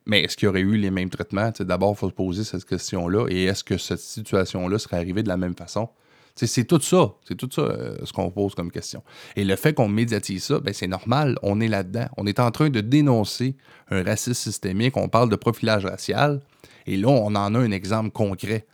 Mais 0.05 0.23
est-ce 0.23 0.35
qu'il 0.35 0.47
y 0.47 0.49
aurait 0.49 0.61
eu 0.61 0.75
les 0.75 0.91
mêmes 0.91 1.09
traitements? 1.09 1.51
D'abord, 1.59 1.93
il 1.95 1.99
faut 1.99 2.09
se 2.09 2.13
poser 2.13 2.43
cette 2.43 2.65
question-là. 2.65 3.27
Et 3.29 3.45
est-ce 3.45 3.63
que 3.63 3.77
cette 3.77 3.99
situation-là 3.99 4.77
serait 4.79 4.97
arrivée 4.97 5.23
de 5.23 5.29
la 5.29 5.37
même 5.37 5.55
façon? 5.55 5.89
C'est 6.35 6.65
tout 6.65 6.81
ça. 6.81 7.13
C'est 7.27 7.35
tout 7.35 7.49
ça 7.51 7.61
euh, 7.61 7.97
ce 8.03 8.11
qu'on 8.11 8.31
pose 8.31 8.55
comme 8.55 8.71
question. 8.71 9.03
Et 9.35 9.43
le 9.43 9.55
fait 9.55 9.73
qu'on 9.73 9.87
médiatise 9.87 10.43
ça, 10.43 10.59
ben, 10.59 10.73
c'est 10.73 10.87
normal. 10.87 11.37
On 11.43 11.61
est 11.61 11.67
là-dedans. 11.67 12.07
On 12.17 12.25
est 12.25 12.39
en 12.39 12.49
train 12.51 12.69
de 12.69 12.81
dénoncer 12.81 13.55
un 13.91 14.03
racisme 14.03 14.33
systémique. 14.33 14.97
On 14.97 15.09
parle 15.09 15.29
de 15.29 15.35
profilage 15.35 15.85
racial. 15.85 16.41
Et 16.87 16.97
là, 16.97 17.09
on 17.09 17.35
en 17.35 17.55
a 17.55 17.59
un 17.59 17.71
exemple 17.71 18.09
concret. 18.09 18.65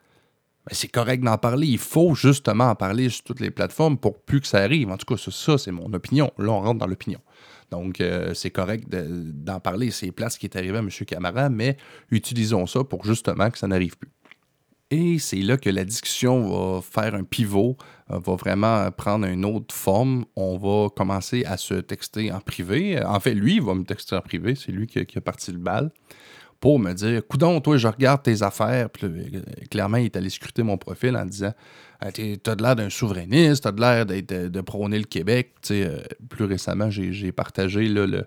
Ben, 0.66 0.72
c'est 0.72 0.88
correct 0.88 1.22
d'en 1.22 1.38
parler. 1.38 1.68
Il 1.68 1.80
faut 1.80 2.16
justement 2.16 2.70
en 2.70 2.76
parler 2.76 3.10
sur 3.10 3.24
toutes 3.24 3.42
les 3.42 3.52
plateformes 3.52 3.98
pour 3.98 4.20
plus 4.20 4.40
que 4.40 4.48
ça 4.48 4.60
arrive. 4.60 4.90
En 4.90 4.98
tout 4.98 5.14
cas, 5.14 5.22
ça, 5.30 5.58
c'est 5.58 5.72
mon 5.72 5.92
opinion. 5.94 6.32
Là, 6.38 6.52
on 6.52 6.62
rentre 6.62 6.80
dans 6.80 6.88
l'opinion. 6.88 7.20
Donc, 7.72 8.02
euh, 8.02 8.34
c'est 8.34 8.50
correct 8.50 8.88
d'en 8.90 9.60
parler. 9.60 9.92
C'est 9.92 10.12
place 10.12 10.38
qui 10.38 10.46
est 10.46 10.56
arrivé 10.56 10.78
à 10.78 10.80
M. 10.80 10.90
Camara, 10.90 11.50
mais 11.50 11.78
utilisons 12.12 12.66
ça 12.66 12.84
pour 12.84 13.06
justement 13.06 13.50
que 13.50 13.58
ça 13.58 13.68
n'arrive 13.68 13.98
plus. 13.98 14.12
Et 14.92 15.20
c'est 15.20 15.42
là 15.42 15.58
que 15.58 15.70
la 15.70 15.86
discussion 15.86 16.50
va 16.50 16.82
faire 16.82 17.14
un 17.14 17.24
pivot, 17.24 17.78
euh, 18.10 18.18
va 18.18 18.36
vraiment 18.36 18.90
prendre 18.92 19.28
une 19.28 19.46
autre 19.46 19.76
forme. 19.76 20.26
On 20.36 20.58
va 20.58 20.90
commencer 20.90 21.46
à 21.46 21.58
se 21.58 21.76
texter 21.76 22.32
en 22.32 22.40
privé. 22.40 23.00
En 23.04 23.20
fait, 23.20 23.36
lui, 23.36 23.58
il 23.58 23.62
va 23.62 23.76
me 23.76 23.84
texter 23.84 24.16
en 24.16 24.22
privé. 24.22 24.56
C'est 24.56 24.72
lui 24.72 24.88
qui, 24.88 25.00
a 25.00 25.22
parti 25.22 25.52
le 25.52 25.60
bal 25.60 25.92
pour 26.60 26.80
me 26.80 26.94
dire 26.94 27.26
Coudon, 27.28 27.60
toi, 27.62 27.78
je 27.78 27.88
regarde 27.88 28.24
tes 28.24 28.42
affaires. 28.44 28.90
Puis 28.90 29.08
euh, 29.08 29.42
clairement, 29.70 29.98
il 29.98 30.06
est 30.06 30.16
allé 30.16 30.30
scruter 30.30 30.64
mon 30.64 30.78
profil 30.78 31.16
en 31.16 31.26
disant 31.26 31.54
ah, 32.02 32.12
T'as 32.12 32.56
de 32.56 32.64
l'air 32.64 32.76
d'un 32.76 32.90
souverainiste, 32.90 33.64
t'as 33.64 33.72
de 33.72 33.82
l'air 33.82 34.06
de, 34.06 34.62
prôner 34.62 34.98
le 34.98 35.06
Québec. 35.06 35.54
Euh, 35.72 36.02
plus 36.30 36.46
récemment, 36.46 36.90
j'ai 36.90 37.32
partagé 37.32 37.88
le, 37.88 38.26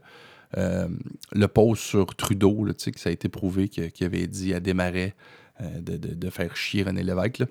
post 1.49 1.83
sur 1.83 2.15
Trudeau, 2.15 2.65
là, 2.65 2.73
que 2.73 3.01
ça 3.01 3.11
a 3.11 3.13
été 3.13 3.29
prouvé 3.29 3.69
qu'il 3.69 4.07
avait 4.07 4.27
dit 4.27 4.55
à 4.55 4.61
Desmarais 4.61 5.15
euh, 5.61 5.81
de, 5.81 6.31
faire 6.31 6.57
chier 6.57 6.85
René 6.85 7.03
Lévesque. 7.03 7.45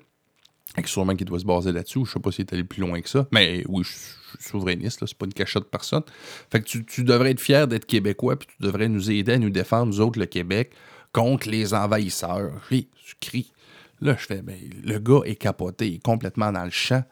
Et 0.78 0.86
sûrement 0.86 1.14
qu'il 1.14 1.26
doit 1.26 1.38
se 1.38 1.44
baser 1.44 1.72
là-dessus. 1.72 2.04
Je 2.06 2.12
sais 2.12 2.20
pas 2.20 2.32
s'il 2.32 2.46
est 2.46 2.52
allé 2.52 2.64
plus 2.64 2.80
loin 2.80 3.00
que 3.00 3.08
ça. 3.08 3.26
Mais 3.30 3.64
oui, 3.68 3.84
je 3.84 3.90
suis 3.90 4.50
souverainiste, 4.50 5.04
c'est 5.04 5.16
pas 5.16 5.26
une 5.26 5.34
cachette 5.34 5.64
personne. 5.64 6.02
Fait 6.50 6.60
que 6.60 6.66
tu, 6.66 7.04
devrais 7.04 7.32
être 7.32 7.40
fier 7.40 7.68
d'être 7.68 7.86
québécois, 7.86 8.38
puis 8.38 8.48
tu 8.56 8.62
devrais 8.62 8.88
nous 8.88 9.10
aider 9.10 9.32
à 9.32 9.38
nous 9.38 9.50
défendre, 9.50 9.86
nous 9.86 10.00
autres, 10.00 10.18
le 10.18 10.26
Québec, 10.26 10.72
contre 11.12 11.48
les 11.50 11.74
envahisseurs. 11.74 12.52
Oui, 12.70 12.88
je 13.04 13.14
crie. 13.20 13.52
Là, 14.00 14.16
je 14.18 14.26
fais, 14.26 14.42
ben, 14.42 14.56
le 14.82 14.98
gars 14.98 15.20
est 15.24 15.36
capoté, 15.36 15.88
il 15.88 15.94
est 15.96 16.02
complètement 16.02 16.50
dans 16.50 16.64
le 16.64 16.70
champ. 16.70 17.04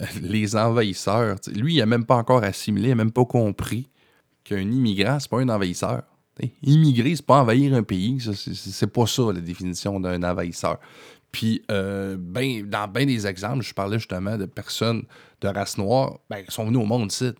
Euh, 0.00 0.04
les 0.22 0.56
envahisseurs, 0.56 1.36
lui, 1.54 1.74
il 1.74 1.82
a 1.82 1.86
même 1.86 2.06
pas 2.06 2.16
encore 2.16 2.42
assimilé, 2.42 2.88
il 2.88 2.90
n'a 2.90 2.96
même 2.96 3.12
pas 3.12 3.26
compris 3.26 3.90
qu'un 4.44 4.60
immigrant, 4.60 5.20
c'est 5.20 5.30
pas 5.30 5.40
un 5.40 5.48
envahisseur. 5.48 6.02
Immigrer, 6.62 7.14
c'est 7.14 7.24
pas 7.24 7.40
envahir 7.40 7.74
un 7.74 7.82
pays. 7.82 8.18
C'est 8.20 8.92
pas 8.92 9.06
ça 9.06 9.22
la 9.32 9.40
définition 9.40 10.00
d'un 10.00 10.22
envahisseur. 10.22 10.78
Puis, 11.34 11.64
euh, 11.68 12.16
ben, 12.16 12.62
dans 12.62 12.86
bien 12.86 13.06
des 13.06 13.26
exemples, 13.26 13.64
je 13.64 13.74
parlais 13.74 13.98
justement 13.98 14.38
de 14.38 14.46
personnes 14.46 15.02
de 15.40 15.48
race 15.48 15.76
noire, 15.78 16.20
ben, 16.30 16.44
sont 16.46 16.64
venues 16.64 16.76
au 16.76 16.84
monde. 16.84 17.10
C'est 17.10 17.34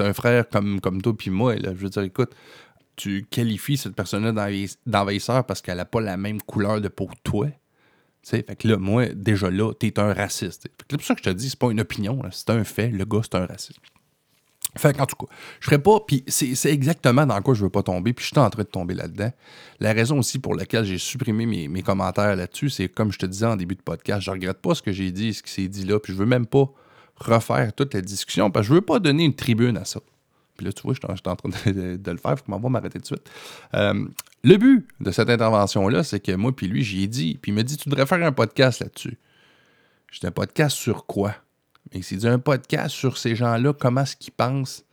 un 0.00 0.12
frère 0.12 0.46
comme, 0.46 0.78
comme 0.82 1.00
toi 1.00 1.16
puis 1.16 1.30
moi. 1.30 1.56
Là. 1.56 1.70
Je 1.74 1.78
veux 1.78 1.88
dire, 1.88 2.02
écoute, 2.02 2.34
tu 2.96 3.24
qualifies 3.30 3.78
cette 3.78 3.94
personne-là 3.94 4.32
d'envahisseur 4.84 5.46
parce 5.46 5.62
qu'elle 5.62 5.78
n'a 5.78 5.86
pas 5.86 6.02
la 6.02 6.18
même 6.18 6.42
couleur 6.42 6.82
de 6.82 6.88
peau 6.88 7.06
que 7.06 7.16
toi. 7.24 7.48
Fait 8.22 8.42
que 8.42 8.68
là, 8.68 8.76
moi, 8.76 9.06
déjà 9.06 9.50
là, 9.50 9.72
t'es 9.72 9.98
un 9.98 10.12
raciste. 10.12 10.68
C'est 10.90 10.98
pour 10.98 11.06
ça 11.06 11.14
que 11.14 11.20
je 11.24 11.30
te 11.30 11.34
dis, 11.34 11.48
c'est 11.48 11.58
pas 11.58 11.70
une 11.70 11.80
opinion, 11.80 12.20
c'est 12.30 12.50
un 12.50 12.62
fait. 12.62 12.90
Le 12.90 13.06
gars, 13.06 13.20
c'est 13.22 13.36
un 13.36 13.46
raciste. 13.46 13.80
Fait 14.76 14.96
qu'en 14.96 15.06
tout 15.06 15.16
cas, 15.16 15.32
je 15.60 15.66
ferais 15.66 15.78
pas, 15.78 15.98
puis 16.06 16.24
c'est 16.28 16.70
exactement 16.70 17.24
dans 17.24 17.40
quoi 17.40 17.54
je 17.54 17.62
veux 17.62 17.70
pas 17.70 17.82
tomber, 17.82 18.12
puis 18.12 18.24
je 18.24 18.30
suis 18.30 18.38
en 18.38 18.50
train 18.50 18.62
de 18.62 18.68
tomber 18.68 18.94
là-dedans. 18.94 19.32
La 19.80 19.92
raison 19.92 20.18
aussi 20.18 20.38
pour 20.38 20.54
laquelle 20.54 20.84
j'ai 20.84 20.98
supprimé 20.98 21.46
mes, 21.46 21.82
commentaires 21.82 22.36
là-dessus, 22.36 22.68
c'est 22.68 22.88
comme 22.88 23.10
je 23.10 23.18
te 23.18 23.26
disais 23.26 23.46
en 23.46 23.56
début 23.56 23.76
de 23.76 23.82
podcast, 23.82 24.20
je 24.20 24.30
regrette 24.30 24.58
pas 24.58 24.74
ce 24.74 24.82
que 24.82 24.92
j'ai 24.92 25.10
dit, 25.10 25.32
ce 25.32 25.42
qui 25.42 25.50
s'est 25.50 25.68
dit 25.68 25.84
là, 25.84 25.98
puis 25.98 26.12
je 26.12 26.18
veux 26.18 26.26
même 26.26 26.46
pas 26.46 26.70
refaire 27.16 27.72
toute 27.72 27.94
la 27.94 28.02
discussion, 28.02 28.50
parce 28.50 28.66
que 28.66 28.68
je 28.68 28.74
veux 28.74 28.84
pas 28.84 28.98
donner 28.98 29.24
une 29.24 29.34
tribune 29.34 29.76
à 29.78 29.84
ça. 29.84 30.00
Puis 30.56 30.66
là, 30.66 30.72
tu 30.72 30.82
vois, 30.82 30.92
je 30.92 30.98
suis 30.98 31.28
en 31.28 31.36
train 31.36 31.48
de, 31.48 32.10
le 32.10 32.16
faire, 32.18 32.36
faut 32.38 32.44
qu'on 32.44 32.58
va 32.58 32.68
m'arrêter 32.68 32.98
tout 32.98 33.02
de 33.02 33.06
suite. 33.06 33.30
Euh, 33.74 34.06
le 34.42 34.56
but 34.56 34.86
de 35.00 35.10
cette 35.12 35.30
intervention-là, 35.30 36.02
c'est 36.02 36.20
que 36.20 36.32
moi 36.32 36.54
puis 36.54 36.68
lui, 36.68 36.82
j'y 36.82 37.04
ai 37.04 37.06
dit, 37.06 37.38
puis 37.40 37.52
il 37.52 37.54
m'a 37.54 37.62
dit, 37.62 37.76
tu 37.76 37.88
devrais 37.88 38.06
faire 38.06 38.22
un 38.24 38.32
podcast 38.32 38.80
là-dessus. 38.80 39.16
J'ai 40.10 40.26
un 40.26 40.30
podcast 40.30 40.76
sur 40.76 41.06
quoi? 41.06 41.34
Mais 41.92 42.02
c'est 42.02 42.24
un 42.24 42.38
podcast 42.38 42.94
sur 42.94 43.18
ces 43.18 43.34
gens-là, 43.34 43.72
comment 43.72 44.02
est-ce 44.02 44.16
qu'ils 44.16 44.32
pensent. 44.32 44.84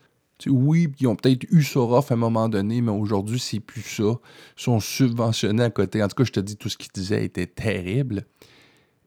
oui, 0.47 0.89
ils 0.99 1.07
ont 1.07 1.15
peut-être 1.15 1.45
eu 1.49 1.63
ça 1.63 1.79
à 1.79 2.13
un 2.13 2.15
moment 2.15 2.49
donné, 2.49 2.81
mais 2.81 2.91
aujourd'hui, 2.91 3.39
c'est 3.39 3.59
plus 3.59 3.81
ça. 3.81 4.03
Ils 4.03 4.61
sont 4.61 4.79
subventionnés 4.79 5.63
à 5.63 5.69
côté. 5.69 6.01
En 6.03 6.07
tout 6.07 6.15
cas, 6.15 6.23
je 6.23 6.31
te 6.31 6.39
dis, 6.39 6.57
tout 6.57 6.69
ce 6.69 6.77
qu'ils 6.77 6.91
disaient 6.93 7.25
était 7.25 7.47
terrible. 7.47 8.25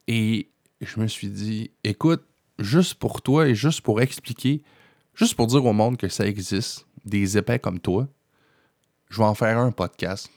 Et 0.07 0.51
je 0.81 1.01
me 1.01 1.07
suis 1.07 1.29
dit, 1.29 1.71
écoute, 1.85 2.23
juste 2.59 2.95
pour 2.95 3.23
toi 3.23 3.49
et 3.49 3.55
juste 3.55 3.81
pour 3.83 4.01
expliquer, 4.01 4.63
juste 5.15 5.35
pour 5.35 5.47
dire 5.47 5.65
au 5.65 5.73
monde 5.73 5.97
que 5.97 6.09
ça 6.09 6.27
existe, 6.27 6.87
des 7.05 7.39
épais 7.39 7.59
comme 7.59 7.81
toi, 7.81 8.09
je 9.09 9.19
vais 9.19 9.27
en 9.27 9.35
faire 9.35 9.59
un 9.59 9.73
podcast. 9.73 10.31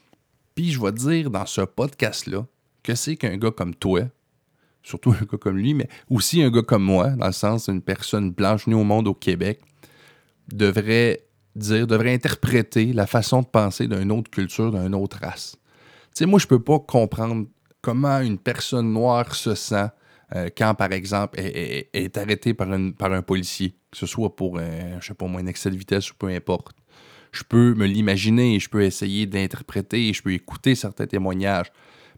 Puis 0.54 0.70
je 0.70 0.80
vais 0.80 0.92
dire 0.92 1.30
dans 1.30 1.46
ce 1.46 1.62
podcast-là 1.62 2.46
que 2.82 2.94
c'est 2.94 3.16
qu'un 3.16 3.36
gars 3.36 3.50
comme 3.50 3.74
toi, 3.74 4.02
surtout 4.82 5.12
un 5.12 5.24
gars 5.24 5.38
comme 5.38 5.56
lui, 5.56 5.74
mais 5.74 5.88
aussi 6.10 6.42
un 6.42 6.50
gars 6.50 6.62
comme 6.62 6.84
moi, 6.84 7.10
dans 7.10 7.26
le 7.26 7.32
sens 7.32 7.68
d'une 7.68 7.82
personne 7.82 8.30
blanche 8.30 8.66
née 8.66 8.74
au 8.74 8.84
monde 8.84 9.08
au 9.08 9.14
Québec, 9.14 9.60
devrait 10.52 11.20
dire, 11.54 11.86
devrait 11.86 12.14
interpréter 12.14 12.92
la 12.92 13.06
façon 13.06 13.42
de 13.42 13.46
penser 13.46 13.86
d'une 13.86 14.12
autre 14.12 14.30
culture, 14.30 14.72
d'une 14.72 14.94
autre 14.94 15.18
race. 15.20 15.56
Tu 16.14 16.18
sais, 16.18 16.26
moi, 16.26 16.38
je 16.38 16.46
peux 16.46 16.62
pas 16.62 16.78
comprendre 16.78 17.46
comment 17.80 18.20
une 18.20 18.38
personne 18.38 18.92
noire 18.92 19.34
se 19.34 19.54
sent 19.54 19.88
euh, 20.34 20.48
quand, 20.56 20.74
par 20.74 20.92
exemple, 20.92 21.38
elle, 21.38 21.84
est 21.92 22.16
arrêtée 22.16 22.54
par, 22.54 22.70
un 22.72 23.22
policier, 23.22 23.74
que 23.90 23.98
ce 23.98 24.06
soit 24.06 24.34
pour, 24.34 24.58
un, 24.58 25.00
je 25.00 25.08
sais 25.08 25.14
pas 25.14 25.26
moi, 25.26 25.40
un 25.40 25.46
excès 25.46 25.70
de 25.70 25.76
vitesse 25.76 26.10
ou 26.10 26.14
peu 26.14 26.28
importe. 26.28 26.76
Je 27.32 27.42
peux 27.44 27.74
me 27.74 27.86
l'imaginer, 27.86 28.58
je 28.60 28.68
peux 28.68 28.82
essayer 28.82 29.26
d'interpréter, 29.26 30.12
je 30.12 30.22
peux 30.22 30.32
écouter 30.32 30.74
certains 30.74 31.06
témoignages, 31.06 31.72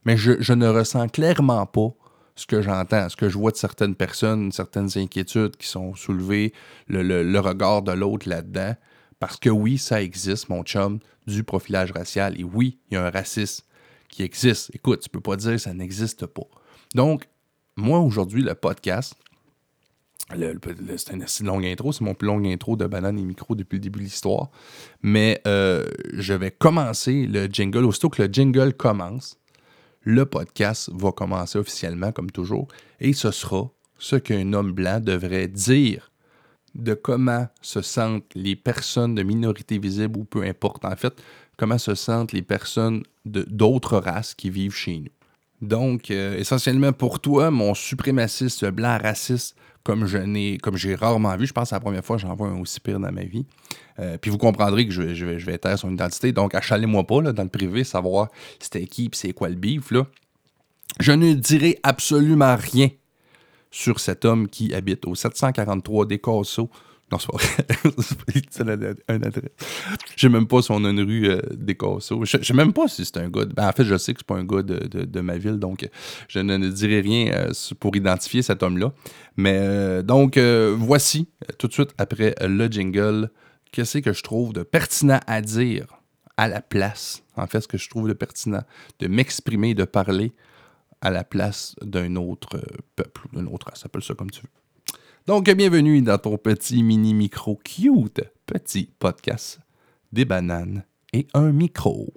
mais 0.05 0.17
je 0.17 0.53
ne 0.53 0.69
ressens 0.69 1.09
clairement 1.09 1.67
pas 1.67 1.95
ce 2.37 2.47
que 2.47 2.63
j'entends, 2.63 3.09
ce 3.09 3.17
que 3.17 3.29
je 3.29 3.39
vois 3.39 3.53
de 3.53 3.57
certaines 3.57 3.95
personnes, 3.95 4.51
certaines 4.51 4.91
inquiétudes 4.97 5.57
qui 5.57 5.69
sont 5.69 5.95
soulevées, 5.95 6.53
le, 6.89 7.39
regard 7.39 7.83
de 7.83 7.93
l'autre 7.93 8.29
là-dedans. 8.29 8.75
Parce 9.21 9.37
que 9.37 9.51
oui, 9.51 9.79
ça 9.79 10.03
existe, 10.03 10.49
mon 10.49 10.63
chum, 10.65 10.99
du 11.27 11.45
profilage 11.45 11.93
racial. 11.93 12.39
Et 12.39 12.45
oui, 12.45 12.79
il 12.91 12.95
y 12.95 12.97
a 12.97 13.07
un 13.07 13.11
racisme 13.11 13.65
qui 14.09 14.23
existe. 14.23 14.71
Écoute, 14.75 15.01
tu 15.01 15.09
peux 15.09 15.21
pas 15.21 15.37
dire 15.37 15.53
que 15.53 15.59
ça 15.59 15.73
n'existe 15.73 16.27
pas. 16.27 16.47
Donc, 16.95 17.29
moi, 17.77 18.01
aujourd'hui, 18.01 18.43
le 18.43 18.55
podcast, 18.55 19.15
c'est 20.31 21.13
une 21.13 21.23
assez 21.23 21.45
longue 21.45 21.67
intro, 21.67 21.93
c'est 21.93 22.05
mon 22.05 22.15
plus 22.15 22.27
long 22.27 22.43
intro 22.45 22.77
de 22.77 22.87
Banane 22.87 23.19
et 23.19 23.23
Micro 23.23 23.55
depuis 23.55 23.77
le 23.77 23.81
début 23.81 24.01
de 24.01 24.05
l'histoire. 24.05 24.51
Mais 25.03 25.41
euh, 25.47 25.85
je 26.13 26.35
vais 26.35 26.51
commencer 26.51 27.27
le 27.27 27.47
jingle. 27.47 27.85
Aussitôt 27.85 28.09
que 28.09 28.23
le 28.23 28.33
jingle 28.33 28.75
commence, 28.75 29.39
le 30.05 30.27
podcast 30.27 30.91
va 30.93 31.13
commencer 31.13 31.59
officiellement, 31.59 32.13
comme 32.13 32.31
toujours, 32.31 32.69
et 33.01 33.13
ce 33.13 33.31
sera 33.31 33.71
ce 33.99 34.17
qu'un 34.17 34.53
homme 34.53 34.73
blanc 34.73 35.01
devrait 35.01 35.49
dire 35.49 36.11
de 36.75 36.95
comment 36.95 37.49
se 37.63 37.83
sentent 37.83 38.35
les 38.35 38.57
personnes 38.57 39.15
de 39.15 39.23
minorité 39.23 39.79
visible 39.79 40.19
ou 40.19 40.25
peu 40.25 40.43
importe, 40.43 40.85
en 40.85 40.97
fait, 40.97 41.15
comment 41.57 41.79
se 41.79 41.95
sentent 41.95 42.33
les 42.33 42.43
personnes 42.43 43.03
d'autres 43.25 43.99
races 43.99 44.35
qui 44.35 44.51
vivent 44.51 44.75
chez 44.75 44.99
nous. 44.99 45.13
Donc, 45.63 46.11
euh, 46.11 46.37
essentiellement 46.37 46.93
pour 46.93 47.21
toi, 47.21 47.51
mon 47.51 47.75
suprémaciste 47.75 48.67
blanc 48.67 48.99
raciste 49.01 49.57
comme 49.85 50.07
je 50.07 50.19
n'ai, 50.19 50.59
comme 50.59 50.77
j'ai 50.77 50.95
rarement 50.95 51.37
vu. 51.37 51.47
Je 51.47 51.53
pense 51.53 51.65
que 51.65 51.69
c'est 51.71 51.77
la 51.77 51.81
première 51.81 52.05
fois 52.05 52.17
que 52.17 52.23
j'en 52.23 52.35
vois 52.35 52.49
un 52.49 52.61
aussi 52.61 52.81
pire 52.81 52.99
dans 52.99 53.13
ma 53.13 53.25
vie. 53.25 53.47
Euh, 53.99 54.19
puis 54.19 54.31
vous 54.31 54.39
comprendrez 54.39 54.87
que 54.87 54.93
je, 54.93 55.25
vais, 55.25 55.59
taire 55.59 55.79
son 55.79 55.93
identité. 55.93 56.33
Donc, 56.33 56.55
achalez-moi 56.55 57.05
pas 57.07 57.23
là, 57.23 57.33
dans 57.33 57.45
le 57.45 57.49
privé, 57.49 57.85
savoir 57.85 58.29
c'était 58.59 58.87
qui 58.87 59.07
et 59.07 59.11
c'est 59.13 59.33
quoi 59.33 59.49
le 59.49 59.55
bif. 59.55 59.91
Là. 59.91 60.07
Je 61.01 61.13
ne 61.13 61.35
dirai 61.35 61.79
absolument 61.83 62.57
rien 62.57 62.89
sur 63.71 63.99
cet 63.99 64.25
homme 64.25 64.49
qui 64.49 64.75
habite 64.75 65.07
au 65.07 65.15
743 65.15 66.07
des 66.07 66.19
Cassos. 66.19 66.69
Non, 67.13 67.19
c'est 67.19 67.31
pas 67.31 67.37
vrai. 67.37 68.95
un 69.09 69.23
adresse. 69.23 69.51
Je 70.17 70.21
sais 70.21 70.29
même 70.29 70.47
pas 70.47 70.63
son 70.63 70.81
nom 70.81 70.95
de 70.95 71.03
rue 71.03 71.29
euh, 71.29 71.41
des. 71.53 71.77
Je 72.01 72.43
sais 72.43 72.55
même 72.55 72.73
pas 72.73 72.89
si 72.89 73.05
c'est 73.05 73.19
un 73.19 73.29
gars. 73.29 73.45
Ben, 73.45 73.69
en 73.69 73.73
fait, 73.73 73.85
je 73.85 73.97
sais 73.97 74.15
que 74.15 74.21
c'est 74.21 74.27
pas 74.27 74.37
un 74.37 74.45
gars 74.45 74.63
de, 74.63 75.21
ma 75.21 75.37
ville, 75.37 75.59
donc 75.59 75.89
je 76.29 76.39
ne 76.39 76.57
dirai 76.69 77.01
rien 77.01 77.33
euh, 77.33 77.53
pour 77.79 77.95
identifier 77.95 78.43
cet 78.43 78.63
homme-là. 78.63 78.93
Mais 79.37 79.59
euh, 79.61 80.03
donc, 80.03 80.39
voici, 80.39 81.29
tout 81.59 81.69
de 81.69 81.73
suite 81.73 81.91
après 81.99 82.35
le 82.41 82.67
jingle, 82.69 83.31
qu'est-ce 83.75 83.99
que 83.99 84.13
je 84.13 84.23
trouve 84.23 84.53
de 84.53 84.63
pertinent 84.63 85.19
à 85.27 85.41
dire 85.41 86.01
à 86.37 86.47
la 86.47 86.63
place? 86.63 87.25
En 87.37 87.49
fait, 87.49 87.61
ce 87.61 87.67
que 87.67 87.77
je 87.77 87.89
trouve 87.91 88.07
de 88.07 88.13
pertinent 88.13 88.63
de 89.01 89.09
m'exprimer, 89.09 89.75
de 89.75 89.85
parler 89.85 90.33
à 91.01 91.11
la 91.11 91.25
place 91.25 91.75
d'un 91.83 92.15
autre 92.15 92.63
peuple, 92.95 93.27
d'un 93.33 93.47
autre 93.47 93.67
race, 93.67 93.85
appelle 93.85 94.05
ça 94.05 94.15
comme 94.15 94.31
tu 94.31 94.43
veux. 94.43 94.49
Donc, 95.27 95.51
bienvenue 95.51 96.03
dans 96.03 96.19
ton 96.19 96.39
petit 96.39 96.85
mini 96.85 97.15
micro 97.15 97.57
cute, 97.65 98.23
petit 98.47 98.93
podcast, 99.01 99.59
des 100.13 100.25
bananes 100.25 100.85
et 101.13 101.27
un 101.35 101.51
micro. 101.51 102.15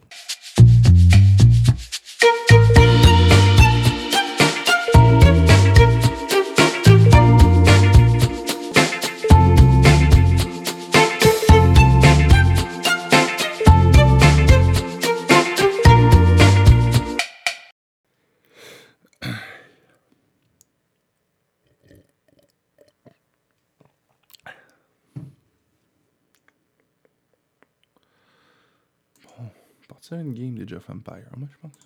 C'est 30.01 30.15
une 30.15 30.33
game 30.33 30.55
d'Age 30.57 30.73
of 30.73 30.89
Empire, 30.89 31.27
moi, 31.35 31.47
je 31.51 31.57
pense. 31.57 31.77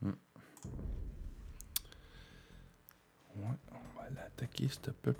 Hmm. 0.00 0.12
Ouais, 3.36 3.44
on 3.72 3.98
va 3.98 4.04
aller 4.06 4.18
attaquer 4.18 4.68
ce 4.68 4.90
peuple-là. 4.90 5.15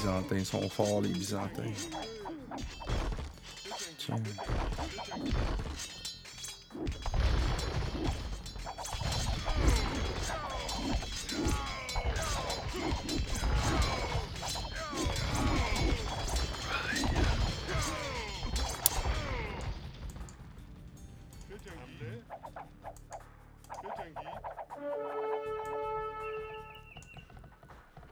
Maudits 0.00 0.24
Byzantins 0.24 0.44
sont 0.44 0.68
forts, 0.68 1.02
les 1.02 1.10
Byzantins. 1.10 1.62
Tiens. 3.98 4.16
Faites 21.48 21.66
un 21.66 21.76
guide. 21.86 22.22
Faites 23.68 23.98
un 23.98 24.08
guide. 24.08 24.40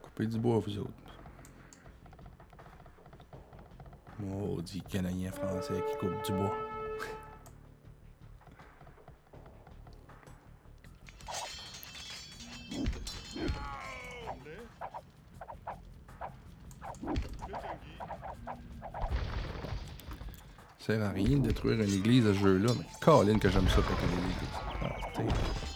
Coupez 0.03 0.27
du 0.27 0.37
bois, 0.37 0.59
vous 0.59 0.77
autres. 0.79 0.98
Maudits 4.69 4.83
Canadiens 4.87 5.31
français 5.31 5.83
qui 5.89 5.97
coupent 5.97 6.25
du 6.25 6.31
bois. 6.31 6.55
Ça 20.79 20.95
sert 20.95 21.03
à 21.03 21.09
rien 21.09 21.37
de 21.37 21.47
détruire 21.47 21.81
une 21.81 21.93
église 21.93 22.25
à 22.27 22.33
ce 22.33 22.39
jeu-là, 22.39 22.71
mais 22.77 22.85
Colin 23.01 23.39
que 23.39 23.49
j'aime 23.49 23.67
ça 23.69 23.81
pour 23.81 23.97
une 24.03 24.19
église. 24.19 24.49
Ah, 24.81 25.68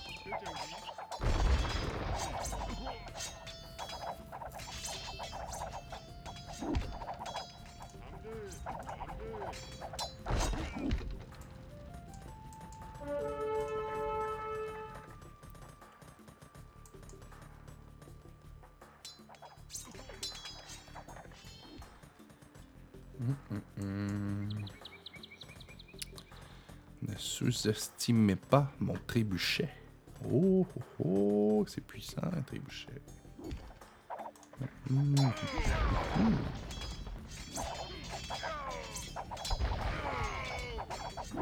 Ne 27.13 27.19
sous-estimez 27.19 28.36
pas 28.36 28.71
mon 28.80 28.95
trébuchet. 29.06 29.69
Oh, 30.32 30.65
oh, 30.99 31.06
oh, 31.06 31.65
c'est 31.67 31.86
puissant, 31.86 32.23
un 32.23 32.41
trébuchet. 32.41 33.02
Mhm. 34.89 35.15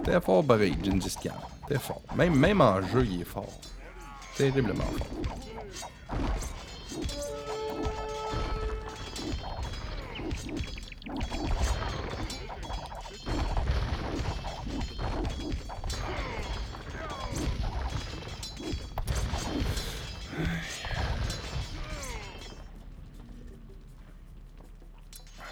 T'es 0.03 0.19
fort 0.19 0.45
pareil, 0.45 0.75
Gengis 0.83 1.15
Khan. 1.23 1.29
T'es 1.69 1.79
fort. 1.79 2.01
Même, 2.17 2.35
même 2.35 2.59
en 2.59 2.81
jeu, 2.81 3.05
il 3.05 3.21
est 3.21 3.23
fort. 3.23 3.61
Terriblement 4.35 4.83
fort. 4.83 5.07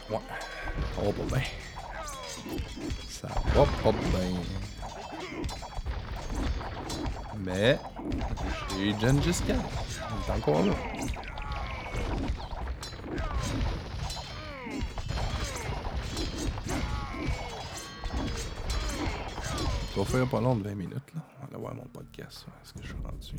Ouais. 0.10 0.18
Va 0.98 1.14
pas 1.14 1.36
bien. 1.36 1.44
Ça 3.10 3.28
va 3.28 3.66
pas 3.84 3.92
bien. 3.92 4.42
Mais 7.38 7.78
j'ai 8.70 8.92
Gengis 9.00 9.42
Khan. 9.48 9.62
Il 10.28 10.32
encore 10.32 10.66
là. 10.66 10.74
Ça 19.94 20.00
va 20.00 20.06
faire 20.06 20.28
pas 20.28 20.42
long 20.42 20.56
de 20.56 20.64
20 20.64 20.76
minutes 20.76 21.14
là. 21.14 21.22
On 21.44 21.52
va 21.52 21.58
voir 21.58 21.76
mon 21.76 21.84
podcast. 21.86 22.46
Est-ce 22.64 22.74
que 22.74 22.82
je 22.82 22.88
suis 22.88 22.96
rendu? 23.04 23.36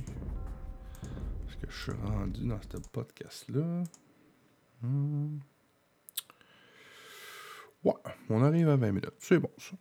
Est-ce 1.48 1.56
que 1.56 1.70
je 1.70 1.82
suis 1.82 1.92
rendu 2.04 2.46
dans 2.46 2.60
ce 2.62 2.78
podcast-là? 2.92 3.82
Hmm. 4.82 5.38
Ouais, 7.84 7.94
on 8.28 8.42
arrive 8.42 8.68
à 8.68 8.76
20 8.76 8.88
minutes. 8.92 9.14
C'est 9.18 9.38
bon, 9.38 9.50
ça. 9.58 9.72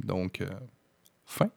Donc, 0.00 0.40
euh, 0.40 0.50
fin. 1.24 1.50